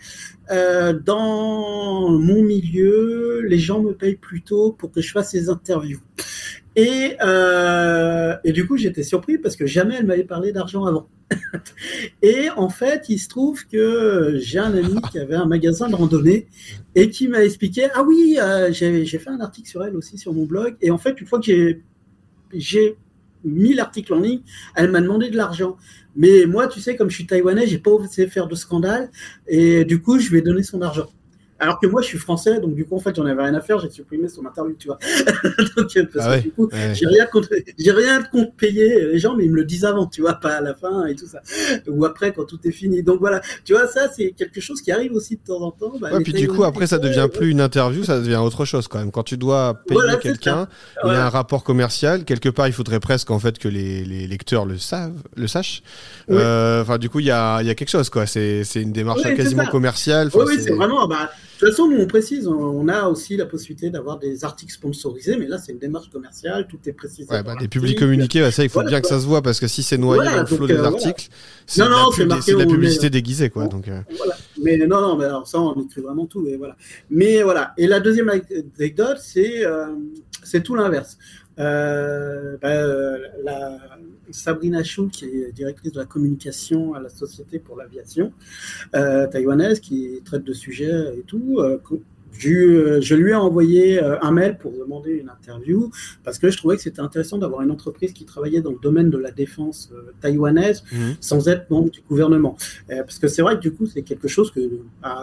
euh, 0.50 0.92
dans 0.92 2.10
mon 2.10 2.42
milieu, 2.42 3.42
les 3.42 3.58
gens 3.58 3.80
me 3.80 3.92
payent 3.92 4.16
plutôt 4.16 4.72
pour 4.72 4.90
que 4.90 5.00
je 5.00 5.12
fasse 5.12 5.30
ces 5.30 5.48
interviews. 5.48 6.00
Et, 6.78 7.16
euh, 7.24 8.36
et 8.44 8.52
du 8.52 8.64
coup, 8.64 8.76
j'étais 8.76 9.02
surpris 9.02 9.36
parce 9.36 9.56
que 9.56 9.66
jamais 9.66 9.96
elle 9.96 10.06
m'avait 10.06 10.22
parlé 10.22 10.52
d'argent 10.52 10.84
avant. 10.84 11.08
et 12.22 12.50
en 12.50 12.68
fait, 12.68 13.06
il 13.08 13.18
se 13.18 13.26
trouve 13.26 13.66
que 13.66 14.36
j'ai 14.40 14.60
un 14.60 14.72
ami 14.72 15.00
qui 15.10 15.18
avait 15.18 15.34
un 15.34 15.46
magasin 15.46 15.88
de 15.88 15.96
randonnée 15.96 16.46
et 16.94 17.10
qui 17.10 17.26
m'a 17.26 17.42
expliqué 17.42 17.88
Ah 17.94 18.04
oui, 18.04 18.38
euh, 18.40 18.70
j'ai 18.70 19.04
fait 19.06 19.28
un 19.28 19.40
article 19.40 19.68
sur 19.68 19.82
elle 19.82 19.96
aussi 19.96 20.18
sur 20.18 20.32
mon 20.32 20.44
blog. 20.44 20.76
Et 20.80 20.92
en 20.92 20.98
fait, 20.98 21.20
une 21.20 21.26
fois 21.26 21.40
que 21.40 21.78
j'ai 22.52 22.96
mis 23.42 23.74
l'article 23.74 24.14
en 24.14 24.20
ligne, 24.20 24.42
elle 24.76 24.92
m'a 24.92 25.00
demandé 25.00 25.30
de 25.30 25.36
l'argent. 25.36 25.76
Mais 26.14 26.46
moi, 26.46 26.68
tu 26.68 26.78
sais, 26.78 26.94
comme 26.94 27.10
je 27.10 27.16
suis 27.16 27.26
taïwanais, 27.26 27.66
j'ai 27.66 27.78
pas 27.78 27.90
osé 27.90 28.28
faire 28.28 28.46
de 28.46 28.54
scandale 28.54 29.10
et 29.48 29.84
du 29.84 30.00
coup, 30.00 30.20
je 30.20 30.30
lui 30.30 30.38
ai 30.38 30.42
donné 30.42 30.62
son 30.62 30.80
argent. 30.82 31.08
Alors 31.60 31.80
que 31.80 31.86
moi, 31.86 32.02
je 32.02 32.06
suis 32.06 32.18
français, 32.18 32.60
donc 32.60 32.74
du 32.74 32.84
coup, 32.84 32.94
en 32.94 33.00
fait, 33.00 33.16
j'en 33.16 33.26
avais 33.26 33.42
rien 33.42 33.54
à 33.54 33.60
faire, 33.60 33.80
j'ai 33.80 33.90
supprimé 33.90 34.28
son 34.28 34.46
interview, 34.46 34.76
tu 34.78 34.86
vois. 34.86 34.98
donc, 35.76 35.92
parce 36.12 36.26
ah 36.26 36.38
que 36.38 36.42
du 36.42 36.50
coup, 36.52 36.68
j'ai 36.92 37.06
rien 37.06 37.26
contre, 37.26 37.48
j'ai 37.76 37.90
rien 37.90 38.22
contre 38.22 38.52
payer 38.52 39.06
les 39.12 39.18
gens, 39.18 39.34
mais 39.34 39.44
ils 39.44 39.50
me 39.50 39.56
le 39.56 39.64
disent 39.64 39.84
avant, 39.84 40.06
tu 40.06 40.20
vois, 40.20 40.34
pas 40.34 40.56
à 40.56 40.60
la 40.60 40.74
fin 40.74 41.06
et 41.06 41.16
tout 41.16 41.26
ça. 41.26 41.40
Ou 41.88 42.04
après, 42.04 42.32
quand 42.32 42.44
tout 42.44 42.60
est 42.64 42.70
fini. 42.70 43.02
Donc 43.02 43.18
voilà, 43.18 43.40
tu 43.64 43.72
vois, 43.72 43.88
ça, 43.88 44.08
c'est 44.14 44.30
quelque 44.30 44.60
chose 44.60 44.80
qui 44.80 44.92
arrive 44.92 45.12
aussi 45.14 45.36
de 45.36 45.40
temps 45.44 45.60
en 45.60 45.72
temps. 45.72 45.94
Bah, 46.00 46.12
ouais, 46.12 46.22
puis 46.22 46.32
du 46.32 46.48
coup, 46.48 46.62
après, 46.62 46.86
ça 46.86 46.98
devient 46.98 47.28
plus 47.32 47.50
une 47.50 47.60
interview, 47.60 48.04
ça 48.04 48.20
devient 48.20 48.36
autre 48.36 48.64
chose 48.64 48.86
quand 48.86 48.98
même. 48.98 49.10
Quand 49.10 49.24
tu 49.24 49.36
dois 49.36 49.82
payer 49.86 50.18
quelqu'un, 50.20 50.68
il 51.04 51.08
y 51.08 51.14
a 51.14 51.26
un 51.26 51.30
rapport 51.30 51.64
commercial. 51.64 52.24
Quelque 52.24 52.48
part, 52.48 52.68
il 52.68 52.72
faudrait 52.72 53.00
presque, 53.00 53.32
en 53.32 53.38
fait, 53.40 53.58
que 53.58 53.68
les, 53.68 54.04
les 54.04 54.28
lecteurs 54.28 54.64
le 54.64 54.78
savent, 54.78 55.22
le 55.36 55.48
sachent. 55.48 55.82
Euh, 56.30 56.82
enfin, 56.82 56.98
du 56.98 57.10
coup, 57.10 57.18
il 57.18 57.26
y 57.26 57.30
a, 57.32 57.62
y 57.62 57.70
a 57.70 57.74
quelque 57.74 57.90
chose, 57.90 58.10
quoi. 58.10 58.26
C'est 58.26 58.62
une 58.76 58.92
démarche 58.92 59.22
quasiment 59.22 59.66
commerciale. 59.66 60.30
oui, 60.34 60.44
oui, 60.46 60.58
c'est 60.60 60.72
vraiment, 60.72 61.08
bah, 61.08 61.30
de 61.58 61.66
toute 61.66 61.76
façon, 61.76 61.88
nous, 61.88 61.98
on 61.98 62.06
précise, 62.06 62.46
on 62.46 62.86
a 62.86 63.08
aussi 63.08 63.36
la 63.36 63.44
possibilité 63.44 63.90
d'avoir 63.90 64.18
des 64.18 64.44
articles 64.44 64.72
sponsorisés, 64.72 65.36
mais 65.36 65.48
là, 65.48 65.58
c'est 65.58 65.72
une 65.72 65.80
démarche 65.80 66.08
commerciale, 66.08 66.68
tout 66.68 66.78
est 66.86 66.92
précisé. 66.92 67.28
Ouais, 67.32 67.42
bah, 67.42 67.56
des 67.58 67.66
publics 67.66 67.98
communiqués, 67.98 68.48
ça, 68.52 68.62
il 68.62 68.70
faut 68.70 68.84
bien 68.84 69.00
que 69.00 69.08
ça 69.08 69.18
se 69.18 69.26
voit, 69.26 69.42
parce 69.42 69.58
que 69.58 69.66
si 69.66 69.82
c'est 69.82 69.98
noyé 69.98 70.24
dans 70.30 70.40
le 70.40 70.46
flot 70.46 70.68
des 70.68 70.74
euh, 70.74 70.84
articles, 70.84 71.28
c'est 71.66 71.82
de, 71.82 72.58
la 72.58 72.66
publicité 72.66 73.10
déguisée, 73.10 73.50
quoi. 73.50 73.66
Donc, 73.66 73.88
euh. 73.88 74.00
Mais 74.62 74.76
non, 74.78 75.00
non, 75.00 75.16
mais 75.16 75.24
alors 75.24 75.46
ça, 75.46 75.60
on 75.60 75.80
écrit 75.82 76.00
vraiment 76.00 76.26
tout, 76.26 76.46
et 76.46 76.56
voilà. 76.56 76.76
Mais 77.10 77.42
voilà. 77.42 77.72
Et 77.76 77.86
la 77.86 78.00
deuxième 78.00 78.28
anecdote, 78.28 79.18
c'est 79.20 79.64
euh, 79.64 79.94
tout 80.64 80.74
l'inverse. 80.74 81.18
Euh, 81.58 82.56
bah, 82.60 83.18
la, 83.42 83.78
Sabrina 84.30 84.84
Chou, 84.84 85.08
qui 85.08 85.24
est 85.24 85.52
directrice 85.52 85.92
de 85.92 85.98
la 85.98 86.04
communication 86.04 86.92
à 86.94 87.00
la 87.00 87.08
Société 87.08 87.58
pour 87.58 87.76
l'aviation 87.76 88.32
euh, 88.94 89.26
taïwanaise, 89.26 89.80
qui 89.80 90.20
traite 90.24 90.44
de 90.44 90.52
sujets 90.52 91.16
et 91.16 91.22
tout. 91.22 91.60
Euh, 92.46 92.98
je, 92.98 93.00
je, 93.00 93.14
lui 93.14 93.32
ai 93.32 93.34
envoyé 93.34 94.00
un 94.00 94.30
mail 94.30 94.58
pour 94.58 94.72
demander 94.72 95.12
une 95.12 95.28
interview 95.28 95.90
parce 96.24 96.38
que 96.38 96.50
je 96.50 96.56
trouvais 96.56 96.76
que 96.76 96.82
c'était 96.82 97.00
intéressant 97.00 97.38
d'avoir 97.38 97.62
une 97.62 97.70
entreprise 97.70 98.12
qui 98.12 98.24
travaillait 98.24 98.60
dans 98.60 98.70
le 98.70 98.78
domaine 98.80 99.10
de 99.10 99.18
la 99.18 99.30
défense 99.30 99.92
taïwanaise 100.20 100.84
mhm. 100.92 101.16
sans 101.20 101.48
être 101.48 101.68
membre 101.70 101.90
du 101.90 102.00
gouvernement. 102.08 102.56
parce 102.88 103.18
que 103.18 103.28
c'est 103.28 103.42
vrai 103.42 103.56
que 103.56 103.60
du 103.60 103.72
coup, 103.72 103.86
c'est 103.86 104.02
quelque 104.02 104.28
chose 104.28 104.50
que 104.50 104.60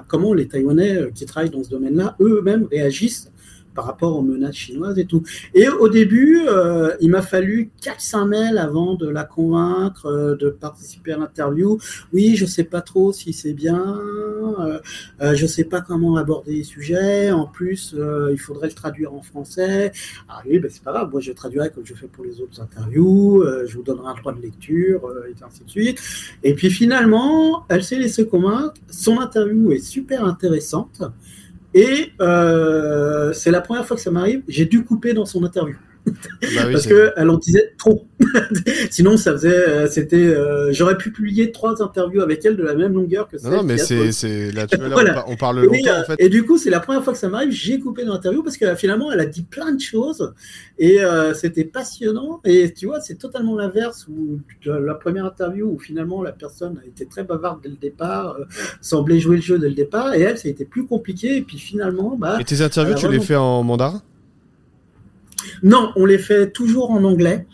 comment 0.08 0.34
les 0.34 0.48
Taïwanais 0.48 1.10
qui 1.14 1.26
travaillent 1.26 1.50
dans 1.50 1.64
ce 1.64 1.70
domaine-là, 1.70 2.16
eux-mêmes 2.20 2.68
réagissent 2.70 3.32
par 3.76 3.86
rapport 3.86 4.18
aux 4.18 4.22
menaces 4.22 4.56
chinoises 4.56 4.98
et 4.98 5.06
tout. 5.06 5.24
Et 5.54 5.68
au 5.68 5.90
début, 5.90 6.42
euh, 6.48 6.96
il 7.02 7.10
m'a 7.10 7.22
fallu 7.22 7.70
400 7.82 8.26
mails 8.28 8.58
avant 8.58 8.96
de 8.96 9.08
la 9.08 9.24
convaincre 9.24 10.06
euh, 10.06 10.36
de 10.36 10.50
participer 10.50 11.14
à 11.14 11.18
l'interview. 11.18 11.78
Oui, 12.14 12.36
je 12.36 12.46
sais 12.46 12.64
pas 12.64 12.82
trop 12.82 13.12
si 13.12 13.34
c'est 13.34 13.54
bien, 13.54 14.00
euh, 14.60 14.80
euh, 15.22 15.36
je 15.36 15.46
sais 15.46 15.66
pas 15.66 15.82
comment 15.82 16.16
aborder 16.16 16.54
les 16.54 16.64
sujets. 16.64 17.32
En 17.32 17.46
plus, 17.46 17.96
il 18.32 18.40
faudrait 18.40 18.68
le 18.68 18.74
traduire 18.74 19.14
en 19.14 19.22
français. 19.22 19.92
Ah 20.30 20.42
oui, 20.48 20.60
ben 20.60 20.72
c'est 20.72 20.84
pas 20.84 20.92
grave. 20.92 21.12
Moi, 21.12 21.22
je 21.22 21.32
traduirai 21.32 21.70
comme 21.70 21.86
je 21.86 21.94
fais 21.94 22.08
pour 22.08 22.24
les 22.24 22.42
autres 22.42 22.62
interviews. 22.62 23.44
je 23.68 23.76
vous 23.76 23.84
donnerai 23.84 24.10
un 24.10 24.16
droit 24.16 24.34
de 24.34 24.42
lecture 24.42 25.02
et 25.28 25.36
ainsi 25.44 25.64
de 25.64 25.70
suite. 25.70 26.02
Et 26.44 26.54
puis 26.54 26.70
finalement, 26.70 27.66
elle 27.70 27.84
s'est 27.84 28.00
laissée 28.00 28.28
convaincre. 28.28 28.74
Son 28.90 29.20
interview 29.20 29.72
est 29.72 29.80
super 29.80 30.24
intéressante. 30.24 31.02
Et 31.76 32.14
euh, 32.22 33.34
c'est 33.34 33.52
la 33.52 33.60
première 33.60 33.86
fois 33.86 33.98
que 33.98 34.02
ça 34.02 34.10
m'arrive, 34.10 34.42
j'ai 34.48 34.66
dû 34.66 34.86
couper 34.86 35.14
dans 35.14 35.26
son 35.26 35.44
interview. 35.44 35.76
Bah 36.06 36.62
parce 36.72 36.88
qu'elle 36.88 37.30
en 37.30 37.38
disait 37.38 37.74
trop. 37.78 38.08
Sinon, 38.92 39.18
ça 39.18 39.32
faisait, 39.34 39.68
euh, 39.68 39.88
c'était, 39.88 40.18
euh, 40.18 40.72
j'aurais 40.72 40.98
pu 40.98 41.12
publier 41.12 41.52
trois 41.52 41.82
interviews 41.82 42.22
avec 42.22 42.46
elle 42.46 42.56
de 42.56 42.64
la 42.64 42.76
même 42.76 42.94
longueur 42.94 43.28
que 43.28 43.38
celle. 43.38 43.52
Non, 43.52 43.64
mais 43.64 43.78
c'est, 43.78 44.12
c'est 44.12 44.52
là, 44.52 44.68
on, 45.28 45.36
parle 45.36 45.66
longtemps 45.66 46.00
en 46.00 46.04
fait. 46.04 46.16
Et 46.20 46.30
du 46.30 46.46
coup, 46.46 46.58
c'est 46.58 46.70
la 46.70 46.80
première 46.80 47.04
fois 47.04 47.14
que 47.14 47.20
ça 47.20 47.28
m'arrive, 47.30 47.52
j'ai 47.52 47.80
coupé 47.80 48.04
l'interview 48.04 48.44
parce 48.44 48.58
que 48.58 48.76
finalement, 48.76 49.12
elle 49.12 49.20
a 49.20 49.26
dit 49.26 49.44
plein 49.44 49.74
de 49.74 49.82
choses 49.82 50.34
et 50.78 51.00
c'était 51.34 51.64
passionnant. 51.64 52.42
Et 52.46 52.74
tu 52.74 52.86
vois, 52.86 53.02
c'est 53.02 53.16
totalement 53.16 53.56
l'inverse 53.56 54.08
où 54.08 54.40
la 54.66 54.96
première 54.96 55.26
interview 55.26 55.68
où 55.68 55.80
finalement 55.80 56.22
la 56.22 56.32
personne 56.32 56.80
a 56.84 56.88
été 56.88 57.06
très 57.06 57.24
bavarde 57.24 57.62
dès 57.64 57.70
le 57.70 57.76
départ, 57.76 58.38
semblait 58.82 59.20
jouer 59.20 59.38
le 59.38 59.42
jeu 59.42 59.60
dès 59.60 59.70
le 59.70 59.76
départ, 59.76 60.14
et 60.14 60.22
elle, 60.22 60.38
ça 60.38 60.48
a 60.48 60.52
été 60.52 60.66
plus 60.66 60.86
compliqué. 60.86 61.38
Et 61.38 61.42
puis 61.42 61.58
finalement, 61.58 62.16
bah. 62.18 62.38
Et 62.40 62.44
tes 62.44 62.62
interviews, 62.62 62.96
tu 62.96 63.10
les 63.10 63.20
fais 63.20 63.36
en 63.36 63.64
mandarin? 63.64 64.02
Non, 65.64 65.92
on 65.96 66.06
les 66.06 66.18
fait 66.18 66.52
toujours 66.52 66.92
en 66.92 67.04
anglais. 67.04 67.48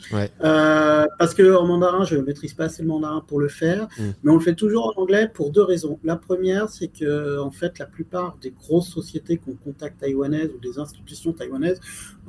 Euh, 0.43 1.05
parce 1.19 1.33
que 1.33 1.55
en 1.55 1.65
mandarin, 1.65 2.03
je 2.05 2.15
ne 2.15 2.21
maîtrise 2.21 2.53
pas 2.53 2.65
assez 2.65 2.81
le 2.81 2.87
mandarin 2.87 3.23
pour 3.27 3.39
le 3.39 3.47
faire. 3.47 3.87
Mm. 3.97 4.03
Mais 4.23 4.31
on 4.31 4.35
le 4.35 4.41
fait 4.41 4.55
toujours 4.55 4.93
en 4.95 5.01
anglais 5.01 5.29
pour 5.33 5.51
deux 5.51 5.63
raisons. 5.63 5.99
La 6.03 6.15
première, 6.15 6.69
c'est 6.69 6.87
que 6.87 7.39
en 7.39 7.51
fait, 7.51 7.79
la 7.79 7.85
plupart 7.85 8.37
des 8.41 8.51
grosses 8.51 8.89
sociétés 8.89 9.37
qu'on 9.37 9.53
contacte 9.53 10.01
taïwanaises 10.01 10.51
ou 10.55 10.59
des 10.59 10.79
institutions 10.79 11.33
taïwanaises 11.33 11.79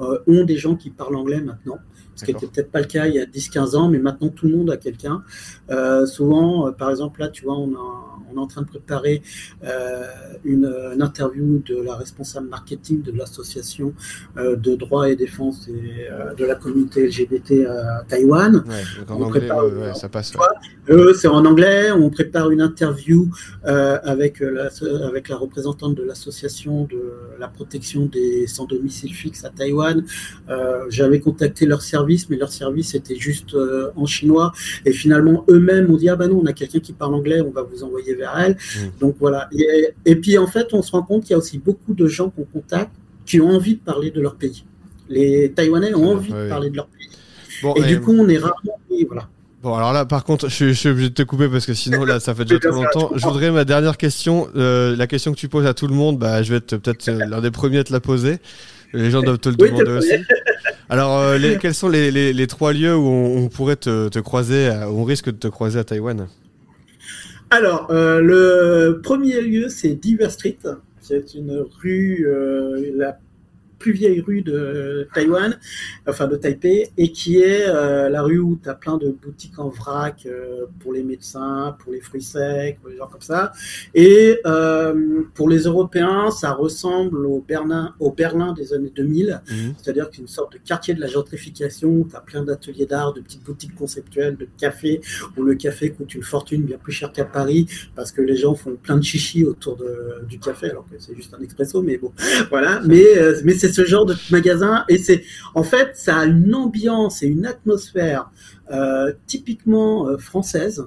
euh, 0.01 0.19
ont 0.27 0.45
des 0.45 0.57
gens 0.57 0.75
qui 0.75 0.91
parlent 0.91 1.17
anglais 1.17 1.41
maintenant. 1.41 1.79
Ce 2.15 2.25
qui 2.25 2.35
n'était 2.35 2.47
peut-être 2.47 2.71
pas 2.71 2.81
le 2.81 2.87
cas 2.87 3.07
il 3.07 3.15
y 3.15 3.19
a 3.19 3.25
10-15 3.25 3.77
ans, 3.77 3.89
mais 3.89 3.99
maintenant 3.99 4.29
tout 4.29 4.47
le 4.47 4.57
monde 4.57 4.71
a 4.71 4.77
quelqu'un. 4.77 5.23
Euh, 5.71 6.07
souvent, 6.07 6.71
par 6.73 6.91
exemple, 6.91 7.21
là, 7.21 7.29
tu 7.29 7.45
vois, 7.45 7.57
on 7.57 7.73
a 7.75 8.13
on 8.33 8.39
est 8.39 8.41
en 8.41 8.47
train 8.47 8.63
de 8.63 8.67
préparer 8.67 9.23
euh, 9.65 10.05
une, 10.45 10.63
interview 11.01 11.63
de 11.67 11.83
la 11.83 11.97
responsable 11.97 12.49
marketing 12.49 13.03
de 13.03 13.13
l'association 13.13 13.93
euh, 14.37 14.57
de 14.57 14.77
droit 14.77 15.09
et 15.09 15.17
défense 15.17 15.69
euh, 15.69 16.33
de 16.35 16.45
la 16.45 16.55
communauté 16.55 17.07
LGBT 17.07 17.67
à 17.67 18.05
Taïwan. 18.09 18.65
ça 19.95 20.09
passe. 20.09 20.33
c'est 21.17 21.29
en 21.29 21.45
anglais. 21.45 21.91
On 21.93 22.11
prépare 22.11 22.51
une 22.51 22.61
interview 22.61 23.29
avec, 23.65 24.41
la, 24.41 24.69
avec 25.07 25.29
la 25.29 25.37
représentante 25.37 25.95
de 25.95 26.03
l'association 26.03 26.85
de 26.85 27.13
la 27.39 27.49
protection 27.49 28.07
des 28.07 28.47
sans 28.47 28.67
domicile 28.67 29.13
fixe 29.13 29.45
à 29.45 29.51
Taïwan. 29.51 30.05
J'avais 30.89 31.21
contacté 31.21 31.67
leur 31.67 31.83
service, 31.83 32.29
mais 32.29 32.37
leur 32.37 32.53
service 32.53 32.95
était 32.95 33.17
juste 33.17 33.57
en 33.97 34.07
chinois. 34.07 34.53
Et 34.85 34.93
finalement, 34.93 35.45
eux-mêmes 35.49 35.91
ont 35.91 35.97
dit 35.97 36.09
Ah 36.09 36.17
ben 36.17 36.29
non, 36.29 36.41
on 36.43 36.47
a 36.47 36.53
quelqu'un 36.53 36.81
qui 36.81 36.93
parle 36.93 37.15
anglais, 37.15 37.41
on 37.41 37.51
va 37.51 37.63
vous 37.63 37.83
envoyer 37.85 38.17
elle. 38.37 38.53
Mm. 38.53 39.01
Donc 39.01 39.17
voilà. 39.19 39.49
Et, 40.05 40.17
puis 40.17 40.39
en 40.39 40.47
fait, 40.47 40.73
on 40.73 40.83
se 40.83 40.93
rend 40.93 41.03
compte 41.03 41.23
qu'il 41.23 41.33
y 41.33 41.35
a 41.35 41.39
aussi 41.39 41.59
beaucoup 41.59 41.95
de 41.95 42.07
gens 42.07 42.31
qu'on 42.31 42.45
contacte 42.45 42.93
qui 43.27 43.41
ont 43.41 43.51
envie 43.51 43.77
de 43.77 43.81
parler 43.81 44.11
de 44.11 44.21
leur 44.21 44.37
pays. 44.37 44.65
Les 45.09 45.53
Taïwanais 45.53 45.95
ont 45.95 46.13
envie 46.13 46.33
de 46.33 46.49
parler 46.49 46.71
de 46.71 46.77
leur 46.77 46.87
pays. 46.87 47.09
et, 47.77 47.83
du 47.87 48.01
coup, 48.01 48.13
on 48.13 48.29
est 48.29 48.39
rarement. 48.39 48.79
Voilà. 49.07 49.29
Bon, 49.63 49.75
alors 49.75 49.93
là, 49.93 50.05
par 50.05 50.25
contre, 50.25 50.49
je, 50.49 50.73
suis 50.73 50.89
obligé 50.89 51.09
de 51.09 51.15
te 51.15 51.23
couper 51.23 51.49
parce 51.49 51.67
que 51.67 51.75
sinon, 51.75 52.05
là, 52.05 52.19
ça 52.19 52.35
fait 52.35 52.45
déjà 52.45 52.59
trop 52.69 52.83
longtemps. 52.83 53.13
Je 53.15 53.25
voudrais 53.25 53.51
ma 53.51 53.65
dernière 53.65 53.97
question, 53.97 54.49
euh, 54.57 54.97
la 54.97 55.07
question 55.07 55.33
que 55.33 55.39
tu 55.39 55.49
poses 55.49 55.67
à 55.67 55.75
tout 55.75 55.87
le 55.87 55.95
monde, 55.95 56.19
bah, 56.19 56.43
je 56.43 56.51
vais 56.51 56.57
être 56.57 56.77
peut-être 56.77 57.09
l'un 57.09 57.41
des 57.41 57.51
premiers 57.51 57.79
à 57.79 57.85
te 57.85 57.93
la 57.93 58.01
poser. 58.01 58.39
Les 58.93 59.11
gens 59.11 59.23
doivent 59.23 59.39
te 59.39 59.49
le 59.49 59.57
demander 59.57 59.91
aussi. 59.91 60.13
Alors, 60.91 61.19
euh, 61.19 61.39
quels 61.61 61.75
sont 61.75 61.89
les, 61.89 62.47
trois 62.49 62.73
lieux 62.73 62.95
où 62.95 63.07
on, 63.07 63.49
pourrait 63.49 63.77
te, 63.77 64.09
te, 64.09 64.19
croiser, 64.19 64.69
où 64.91 65.01
on 65.01 65.05
risque 65.05 65.27
de 65.27 65.37
te 65.37 65.49
croiser 65.49 65.79
à 65.79 65.85
Taïwan? 65.85 66.27
Alors, 67.53 67.89
euh, 67.91 68.21
le 68.21 69.01
premier 69.03 69.43
lieu, 69.43 69.69
c'est 69.69 69.95
Diver 69.95 70.31
Street. 70.31 70.57
C'est 71.01 71.35
une 71.35 71.65
rue, 71.81 72.27
euh, 72.27 72.93
la 72.97 73.19
plus 73.83 73.93
vieille 73.93 74.21
rue 74.21 74.43
de 74.43 75.09
Taïwan, 75.13 75.59
enfin 76.07 76.29
de 76.29 76.37
Taipei, 76.37 76.91
et 76.97 77.11
qui 77.11 77.41
est 77.43 77.67
euh, 77.67 78.09
la 78.09 78.23
rue 78.23 78.39
où 78.39 78.57
tu 78.63 78.69
as 78.69 78.75
plein 78.75 78.97
de 78.97 79.11
boutiques 79.11 79.59
en 79.59 79.71
vrac 79.71 80.25
euh, 80.25 80.67
pour 80.79 80.93
les 80.93 81.03
médecins, 81.03 81.77
pour 81.81 81.93
les 81.93 82.01
fruits 82.01 82.23
secs, 82.23 82.79
pour 82.81 82.91
les 82.91 82.97
gens 82.97 83.09
comme 83.09 83.23
ça. 83.23 83.51
Et 83.93 84.39
euh, 84.47 85.23
pour 85.35 85.49
les 85.49 85.63
Européens, 85.63 86.31
ça 86.31 86.53
ressemble 86.53 87.27
au 87.27 87.45
Berlin, 87.47 87.93
au 87.99 88.13
Berlin 88.13 88.53
des 88.53 88.73
années 88.73 88.93
2000, 88.95 89.43
mhm. 89.51 89.75
c'est-à-dire 89.83 90.11
qu'une 90.11 90.29
sorte 90.29 90.53
de 90.53 90.59
quartier 90.59 90.95
de 90.95 91.01
la 91.01 91.09
gentrification 91.09 91.89
où 91.89 92.07
tu 92.09 92.15
as 92.15 92.21
plein 92.21 92.45
d'ateliers 92.45 92.87
d'art, 92.87 93.13
de 93.13 93.21
petites 93.21 93.43
boutiques 93.43 93.75
conceptuelles, 93.75 94.37
de 94.37 94.47
cafés, 94.59 95.01
où 95.37 95.43
le 95.43 95.57
café 95.57 95.91
coûte 95.91 96.15
une 96.15 96.23
fortune 96.23 96.63
bien 96.63 96.79
plus 96.79 96.93
cher 96.93 97.11
qu'à 97.11 97.25
Paris, 97.25 97.67
parce 97.97 98.13
que 98.13 98.23
les 98.23 98.37
gens 98.37 98.55
font 98.55 98.77
plein 98.81 98.97
de 98.97 99.03
chichis 99.03 99.45
autour 99.45 99.77
de, 99.77 100.25
du 100.29 100.39
café, 100.39 100.71
alors 100.71 100.85
que 100.89 100.95
c'est 101.01 101.17
juste 101.17 101.35
un 101.35 101.43
expresso, 101.43 101.83
mais 101.83 101.97
bon, 101.97 102.13
voilà. 102.49 102.81
Mais, 102.85 103.03
mais 103.43 103.55
c'est 103.55 103.72
ce 103.73 103.85
genre 103.85 104.07
de 104.07 104.15
magasin 104.31 104.85
et 104.89 104.99
c'est 104.99 105.25
en 105.55 105.63
fait 105.63 105.97
ça 105.97 106.19
a 106.19 106.25
une 106.27 106.55
ambiance 106.55 107.23
et 107.23 107.27
une 107.27 107.47
atmosphère 107.47 108.31
euh, 108.71 109.13
typiquement 109.27 110.09
euh, 110.09 110.19
française, 110.19 110.87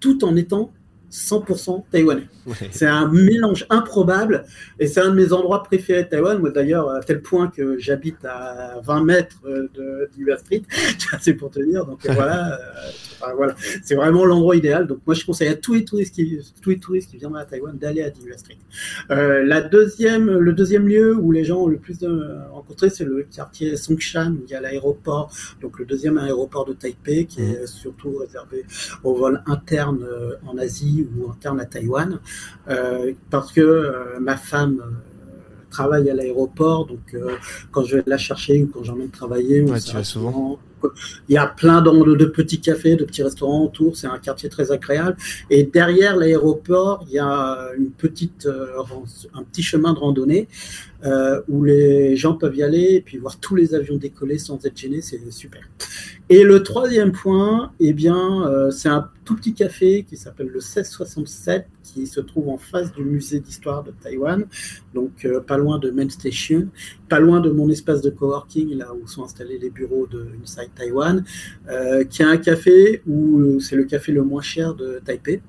tout 0.00 0.24
en 0.24 0.36
étant 0.36 0.72
100% 1.12 1.84
taïwanais. 1.90 2.26
C'est 2.70 2.86
un 2.86 3.06
mélange 3.08 3.66
improbable 3.68 4.44
et 4.80 4.86
c'est 4.86 5.00
un 5.00 5.10
de 5.10 5.14
mes 5.14 5.32
endroits 5.32 5.62
préférés 5.62 6.04
de 6.04 6.08
Taïwan. 6.08 6.38
Moi 6.38 6.50
d'ailleurs, 6.50 6.88
à 6.90 7.00
tel 7.00 7.20
point 7.20 7.48
que 7.48 7.78
j'habite 7.78 8.24
à 8.24 8.80
20 8.82 9.04
mètres 9.04 9.36
de 9.44 10.08
Diva 10.14 10.38
Street, 10.38 10.62
c'est 11.20 11.34
pour 11.34 11.50
te 11.50 11.60
dire. 11.60 11.84
Donc 11.84 12.00
voilà, 12.06 12.54
euh, 12.54 13.32
voilà. 13.36 13.54
c'est 13.84 13.94
vraiment 13.94 14.24
l'endroit 14.24 14.56
idéal. 14.56 14.86
Donc 14.86 15.00
moi 15.06 15.14
je 15.14 15.24
conseille 15.24 15.48
à 15.48 15.54
tous 15.54 15.74
les 15.74 15.84
touristes 15.84 16.14
qui, 16.14 16.40
tous 16.62 16.70
les 16.70 16.78
touristes 16.78 17.10
qui 17.10 17.18
viendraient 17.18 17.42
à 17.42 17.44
Taïwan 17.44 17.76
d'aller 17.76 18.02
à 18.02 18.10
Diva 18.10 18.38
Street. 18.38 18.56
Euh, 19.10 19.44
la 19.44 19.60
deuxième, 19.60 20.30
le 20.30 20.52
deuxième 20.54 20.88
lieu 20.88 21.14
où 21.14 21.30
les 21.30 21.44
gens 21.44 21.60
ont 21.60 21.68
le 21.68 21.76
plus 21.76 21.98
de 21.98 22.38
rencontré, 22.50 22.88
c'est 22.88 23.04
le 23.04 23.24
quartier 23.24 23.76
Songshan, 23.76 24.32
où 24.32 24.44
il 24.46 24.50
y 24.50 24.54
a 24.54 24.60
l'aéroport, 24.62 25.30
donc 25.60 25.78
le 25.78 25.84
deuxième 25.84 26.16
aéroport 26.16 26.64
de 26.64 26.72
Taipei, 26.72 27.26
qui 27.26 27.42
est 27.42 27.64
mmh. 27.64 27.66
surtout 27.66 28.16
réservé 28.16 28.64
aux 29.04 29.14
vols 29.14 29.42
internes 29.46 30.04
euh, 30.04 30.36
en 30.46 30.56
Asie 30.56 31.01
ou 31.16 31.30
internes 31.30 31.60
à 31.60 31.66
Taïwan, 31.66 32.20
euh, 32.68 33.12
parce 33.30 33.52
que 33.52 33.60
euh, 33.60 34.20
ma 34.20 34.36
femme 34.36 34.80
travaille 35.70 36.10
à 36.10 36.14
l'aéroport, 36.14 36.86
donc 36.86 37.16
quand 37.70 37.84
je 37.84 37.96
vais 37.96 38.02
la 38.06 38.18
chercher 38.18 38.62
ou 38.62 38.66
quand 38.66 38.82
j'emmène 38.84 39.08
travailler, 39.08 39.62
ouais, 39.62 39.80
tu 39.80 39.94
vas 39.94 40.04
souvent. 40.04 40.58
Il 41.28 41.34
y 41.34 41.38
a 41.38 41.46
plein 41.46 41.82
de, 41.82 42.24
petits 42.26 42.60
cafés, 42.60 42.96
de 42.96 43.04
petits 43.04 43.22
restaurants 43.22 43.64
autour. 43.64 43.96
C'est 43.96 44.06
un 44.06 44.18
quartier 44.18 44.48
très 44.48 44.72
agréable. 44.72 45.16
Et 45.50 45.64
derrière 45.64 46.16
l'aéroport, 46.16 47.04
il 47.08 47.14
y 47.14 47.18
a 47.18 47.70
une 47.76 47.90
petite, 47.90 48.48
un 49.34 49.42
petit 49.42 49.62
chemin 49.62 49.92
de 49.92 49.98
randonnée 49.98 50.48
euh, 51.04 51.40
où 51.48 51.64
les 51.64 52.16
gens 52.16 52.34
peuvent 52.34 52.54
y 52.54 52.62
aller 52.62 52.94
et 52.94 53.00
puis 53.00 53.18
voir 53.18 53.40
tous 53.40 53.56
les 53.56 53.74
avions 53.74 53.96
décoller 53.96 54.38
sans 54.38 54.64
être 54.64 54.76
gênés, 54.76 55.00
c'est 55.00 55.32
super. 55.32 55.62
Et 56.28 56.44
le 56.44 56.62
troisième 56.62 57.10
point, 57.10 57.72
eh 57.80 57.92
bien, 57.92 58.46
euh, 58.46 58.70
c'est 58.70 58.88
un 58.88 59.10
tout 59.24 59.34
petit 59.34 59.52
café 59.52 60.04
qui 60.04 60.16
s'appelle 60.16 60.46
le 60.46 60.60
1667, 60.60 61.66
qui 61.82 62.06
se 62.06 62.20
trouve 62.20 62.48
en 62.48 62.56
face 62.56 62.92
du 62.92 63.04
musée 63.04 63.40
d'histoire 63.40 63.82
de 63.82 63.90
Taïwan, 63.90 64.46
donc 64.94 65.24
euh, 65.24 65.40
pas 65.40 65.58
loin 65.58 65.78
de 65.80 65.90
Main 65.90 66.08
Station, 66.08 66.68
pas 67.08 67.18
loin 67.18 67.40
de 67.40 67.50
mon 67.50 67.68
espace 67.68 68.00
de 68.00 68.10
coworking, 68.10 68.76
là 68.76 68.94
où 68.94 69.06
sont 69.08 69.24
installés 69.24 69.58
les 69.58 69.70
bureaux 69.70 70.06
de 70.06 70.28
Inside 70.40 70.71
Taiwan, 70.74 71.24
qui 72.10 72.22
a 72.22 72.28
un 72.28 72.36
café 72.36 73.02
où 73.06 73.60
c'est 73.60 73.76
le 73.76 73.84
café 73.84 74.12
le 74.12 74.22
moins 74.22 74.42
cher 74.42 74.74
de 74.74 75.00
Taipei. 75.04 75.40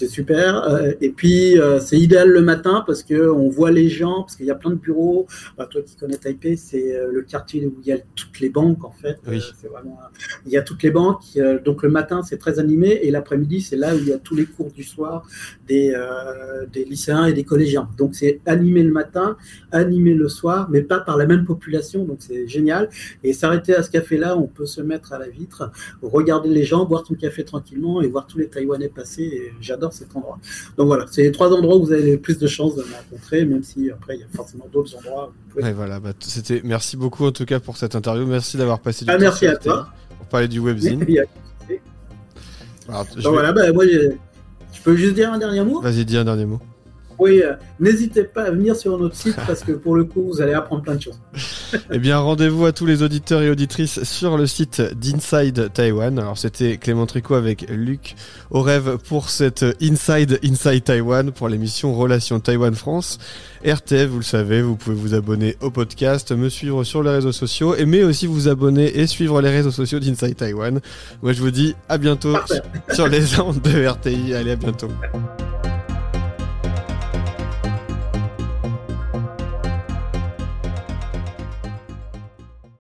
C'est 0.00 0.08
super. 0.08 0.64
Euh, 0.64 0.92
et 1.02 1.10
puis, 1.10 1.58
euh, 1.58 1.78
c'est 1.78 1.98
idéal 1.98 2.30
le 2.30 2.40
matin 2.40 2.82
parce 2.86 3.02
qu'on 3.02 3.50
voit 3.50 3.70
les 3.70 3.90
gens, 3.90 4.22
parce 4.22 4.34
qu'il 4.34 4.46
y 4.46 4.50
a 4.50 4.54
plein 4.54 4.70
de 4.70 4.76
bureaux. 4.76 5.26
Bah, 5.58 5.66
toi 5.66 5.82
qui 5.82 5.94
connais 5.96 6.16
Taipei, 6.16 6.56
c'est 6.56 6.96
euh, 6.96 7.10
le 7.12 7.20
quartier 7.20 7.66
où 7.66 7.76
il 7.82 7.86
y 7.86 7.92
a 7.92 7.98
toutes 8.14 8.40
les 8.40 8.48
banques, 8.48 8.82
en 8.82 8.92
fait. 8.92 9.18
vraiment, 9.24 9.98
il 10.46 10.52
y 10.52 10.56
a 10.56 10.62
toutes 10.62 10.82
les 10.82 10.90
banques. 10.90 11.22
donc, 11.64 11.82
le 11.82 11.90
matin, 11.90 12.22
c'est 12.22 12.38
très 12.38 12.58
animé. 12.58 13.00
Et 13.02 13.10
l'après-midi, 13.10 13.60
c'est 13.60 13.76
là 13.76 13.94
où 13.94 13.98
il 13.98 14.08
y 14.08 14.12
a 14.12 14.18
tous 14.18 14.34
les 14.34 14.46
cours 14.46 14.72
du 14.72 14.84
soir 14.84 15.26
des, 15.68 15.94
des 16.72 16.84
lycéens 16.84 17.26
et 17.26 17.34
des 17.34 17.44
collégiens. 17.44 17.88
Donc, 17.98 18.14
c'est 18.14 18.40
animé 18.46 18.82
le 18.82 18.92
matin, 18.92 19.36
animé 19.70 20.14
le 20.14 20.28
soir, 20.28 20.68
mais 20.70 20.80
pas 20.80 21.00
par 21.00 21.18
la 21.18 21.26
même 21.26 21.44
population. 21.44 22.04
Donc, 22.04 22.18
c'est 22.20 22.48
génial. 22.48 22.88
Et 23.22 23.34
s'arrêter 23.34 23.74
à 23.74 23.82
ce 23.82 23.90
café-là, 23.90 24.38
on 24.38 24.46
peut 24.46 24.66
se 24.66 24.80
mettre 24.80 25.12
à 25.12 25.18
la 25.18 25.28
vitre, 25.28 25.70
regarder 26.00 26.48
les 26.48 26.64
gens, 26.64 26.86
boire 26.86 27.04
son 27.06 27.14
café 27.14 27.44
tranquillement 27.44 28.00
et 28.00 28.08
voir 28.08 28.26
tous 28.26 28.38
les 28.38 28.48
Taïwanais 28.48 28.88
passer. 28.88 29.52
j'adore 29.60 29.89
cet 29.90 30.14
endroit. 30.16 30.38
Donc 30.76 30.86
voilà, 30.86 31.06
c'est 31.10 31.22
les 31.22 31.32
trois 31.32 31.52
endroits 31.52 31.76
où 31.76 31.86
vous 31.86 31.92
avez 31.92 32.12
le 32.12 32.18
plus 32.18 32.38
de 32.38 32.46
chances 32.46 32.76
de 32.76 32.82
me 32.82 32.94
rencontrer, 32.94 33.44
même 33.44 33.62
si 33.62 33.90
après 33.90 34.16
il 34.16 34.20
y 34.20 34.24
a 34.24 34.28
forcément 34.34 34.66
d'autres 34.72 34.96
endroits. 34.96 35.32
voilà, 35.54 36.00
bah, 36.00 36.12
c'était. 36.20 36.60
Merci 36.64 36.96
beaucoup 36.96 37.24
en 37.26 37.32
tout 37.32 37.44
cas 37.44 37.60
pour 37.60 37.76
cette 37.76 37.94
interview. 37.94 38.26
Merci 38.26 38.56
d'avoir 38.56 38.80
passé 38.80 39.04
du 39.04 39.10
ah, 39.10 39.14
temps. 39.14 39.20
Merci 39.20 39.46
à 39.46 39.56
toi. 39.56 39.88
Pour 40.18 40.26
parler 40.26 40.48
du 40.48 40.60
webzine. 40.60 41.04
Donc 42.88 43.32
voilà, 43.32 43.52
bah, 43.52 43.72
moi 43.72 43.84
je 43.86 44.82
peux 44.82 44.96
juste 44.96 45.14
dire 45.14 45.32
un 45.32 45.38
dernier 45.38 45.62
mot? 45.62 45.80
Vas-y, 45.80 46.04
dis 46.04 46.16
un 46.16 46.24
dernier 46.24 46.46
mot. 46.46 46.60
Oui, 47.18 47.42
euh, 47.42 47.52
n'hésitez 47.78 48.24
pas 48.24 48.44
à 48.44 48.50
venir 48.50 48.74
sur 48.74 48.98
notre 48.98 49.14
site 49.14 49.36
parce 49.46 49.62
que 49.62 49.72
pour 49.72 49.94
le 49.94 50.04
coup, 50.04 50.22
vous 50.22 50.40
allez 50.40 50.54
apprendre 50.54 50.82
plein 50.82 50.94
de 50.94 51.02
choses. 51.02 51.20
eh 51.90 51.98
bien, 51.98 52.18
rendez-vous 52.18 52.66
à 52.66 52.72
tous 52.72 52.86
les 52.86 53.02
auditeurs 53.02 53.42
et 53.42 53.50
auditrices 53.50 54.02
sur 54.04 54.36
le 54.36 54.46
site 54.46 54.80
d'Inside 54.80 55.70
Taiwan. 55.72 56.18
Alors, 56.18 56.38
c'était 56.38 56.76
Clément 56.76 57.06
Tricot 57.06 57.34
avec 57.34 57.66
Luc 57.68 58.16
au 58.50 58.62
rêve 58.62 58.98
pour 59.08 59.30
cette 59.30 59.64
Inside 59.80 60.40
Inside 60.44 60.84
Taiwan 60.84 61.30
pour 61.32 61.48
l'émission 61.48 61.94
Relations 61.94 62.40
Taïwan-France. 62.40 63.18
RTF, 63.64 64.06
vous 64.06 64.18
le 64.18 64.24
savez, 64.24 64.62
vous 64.62 64.76
pouvez 64.76 64.96
vous 64.96 65.14
abonner 65.14 65.56
au 65.60 65.70
podcast, 65.70 66.32
me 66.32 66.48
suivre 66.48 66.84
sur 66.84 67.02
les 67.02 67.10
réseaux 67.10 67.32
sociaux, 67.32 67.74
et 67.74 67.84
mais 67.84 68.02
aussi 68.02 68.26
vous 68.26 68.48
abonner 68.48 68.98
et 68.98 69.06
suivre 69.06 69.40
les 69.42 69.50
réseaux 69.50 69.70
sociaux 69.70 69.98
d'Inside 69.98 70.36
Taiwan. 70.36 70.80
Moi, 71.22 71.32
je 71.32 71.40
vous 71.40 71.50
dis 71.50 71.74
à 71.88 71.98
bientôt 71.98 72.36
sur 72.92 73.08
les 73.08 73.38
ondes 73.40 73.60
de 73.60 73.86
RTI. 73.86 74.34
Allez, 74.34 74.52
à 74.52 74.56
bientôt. 74.56 74.88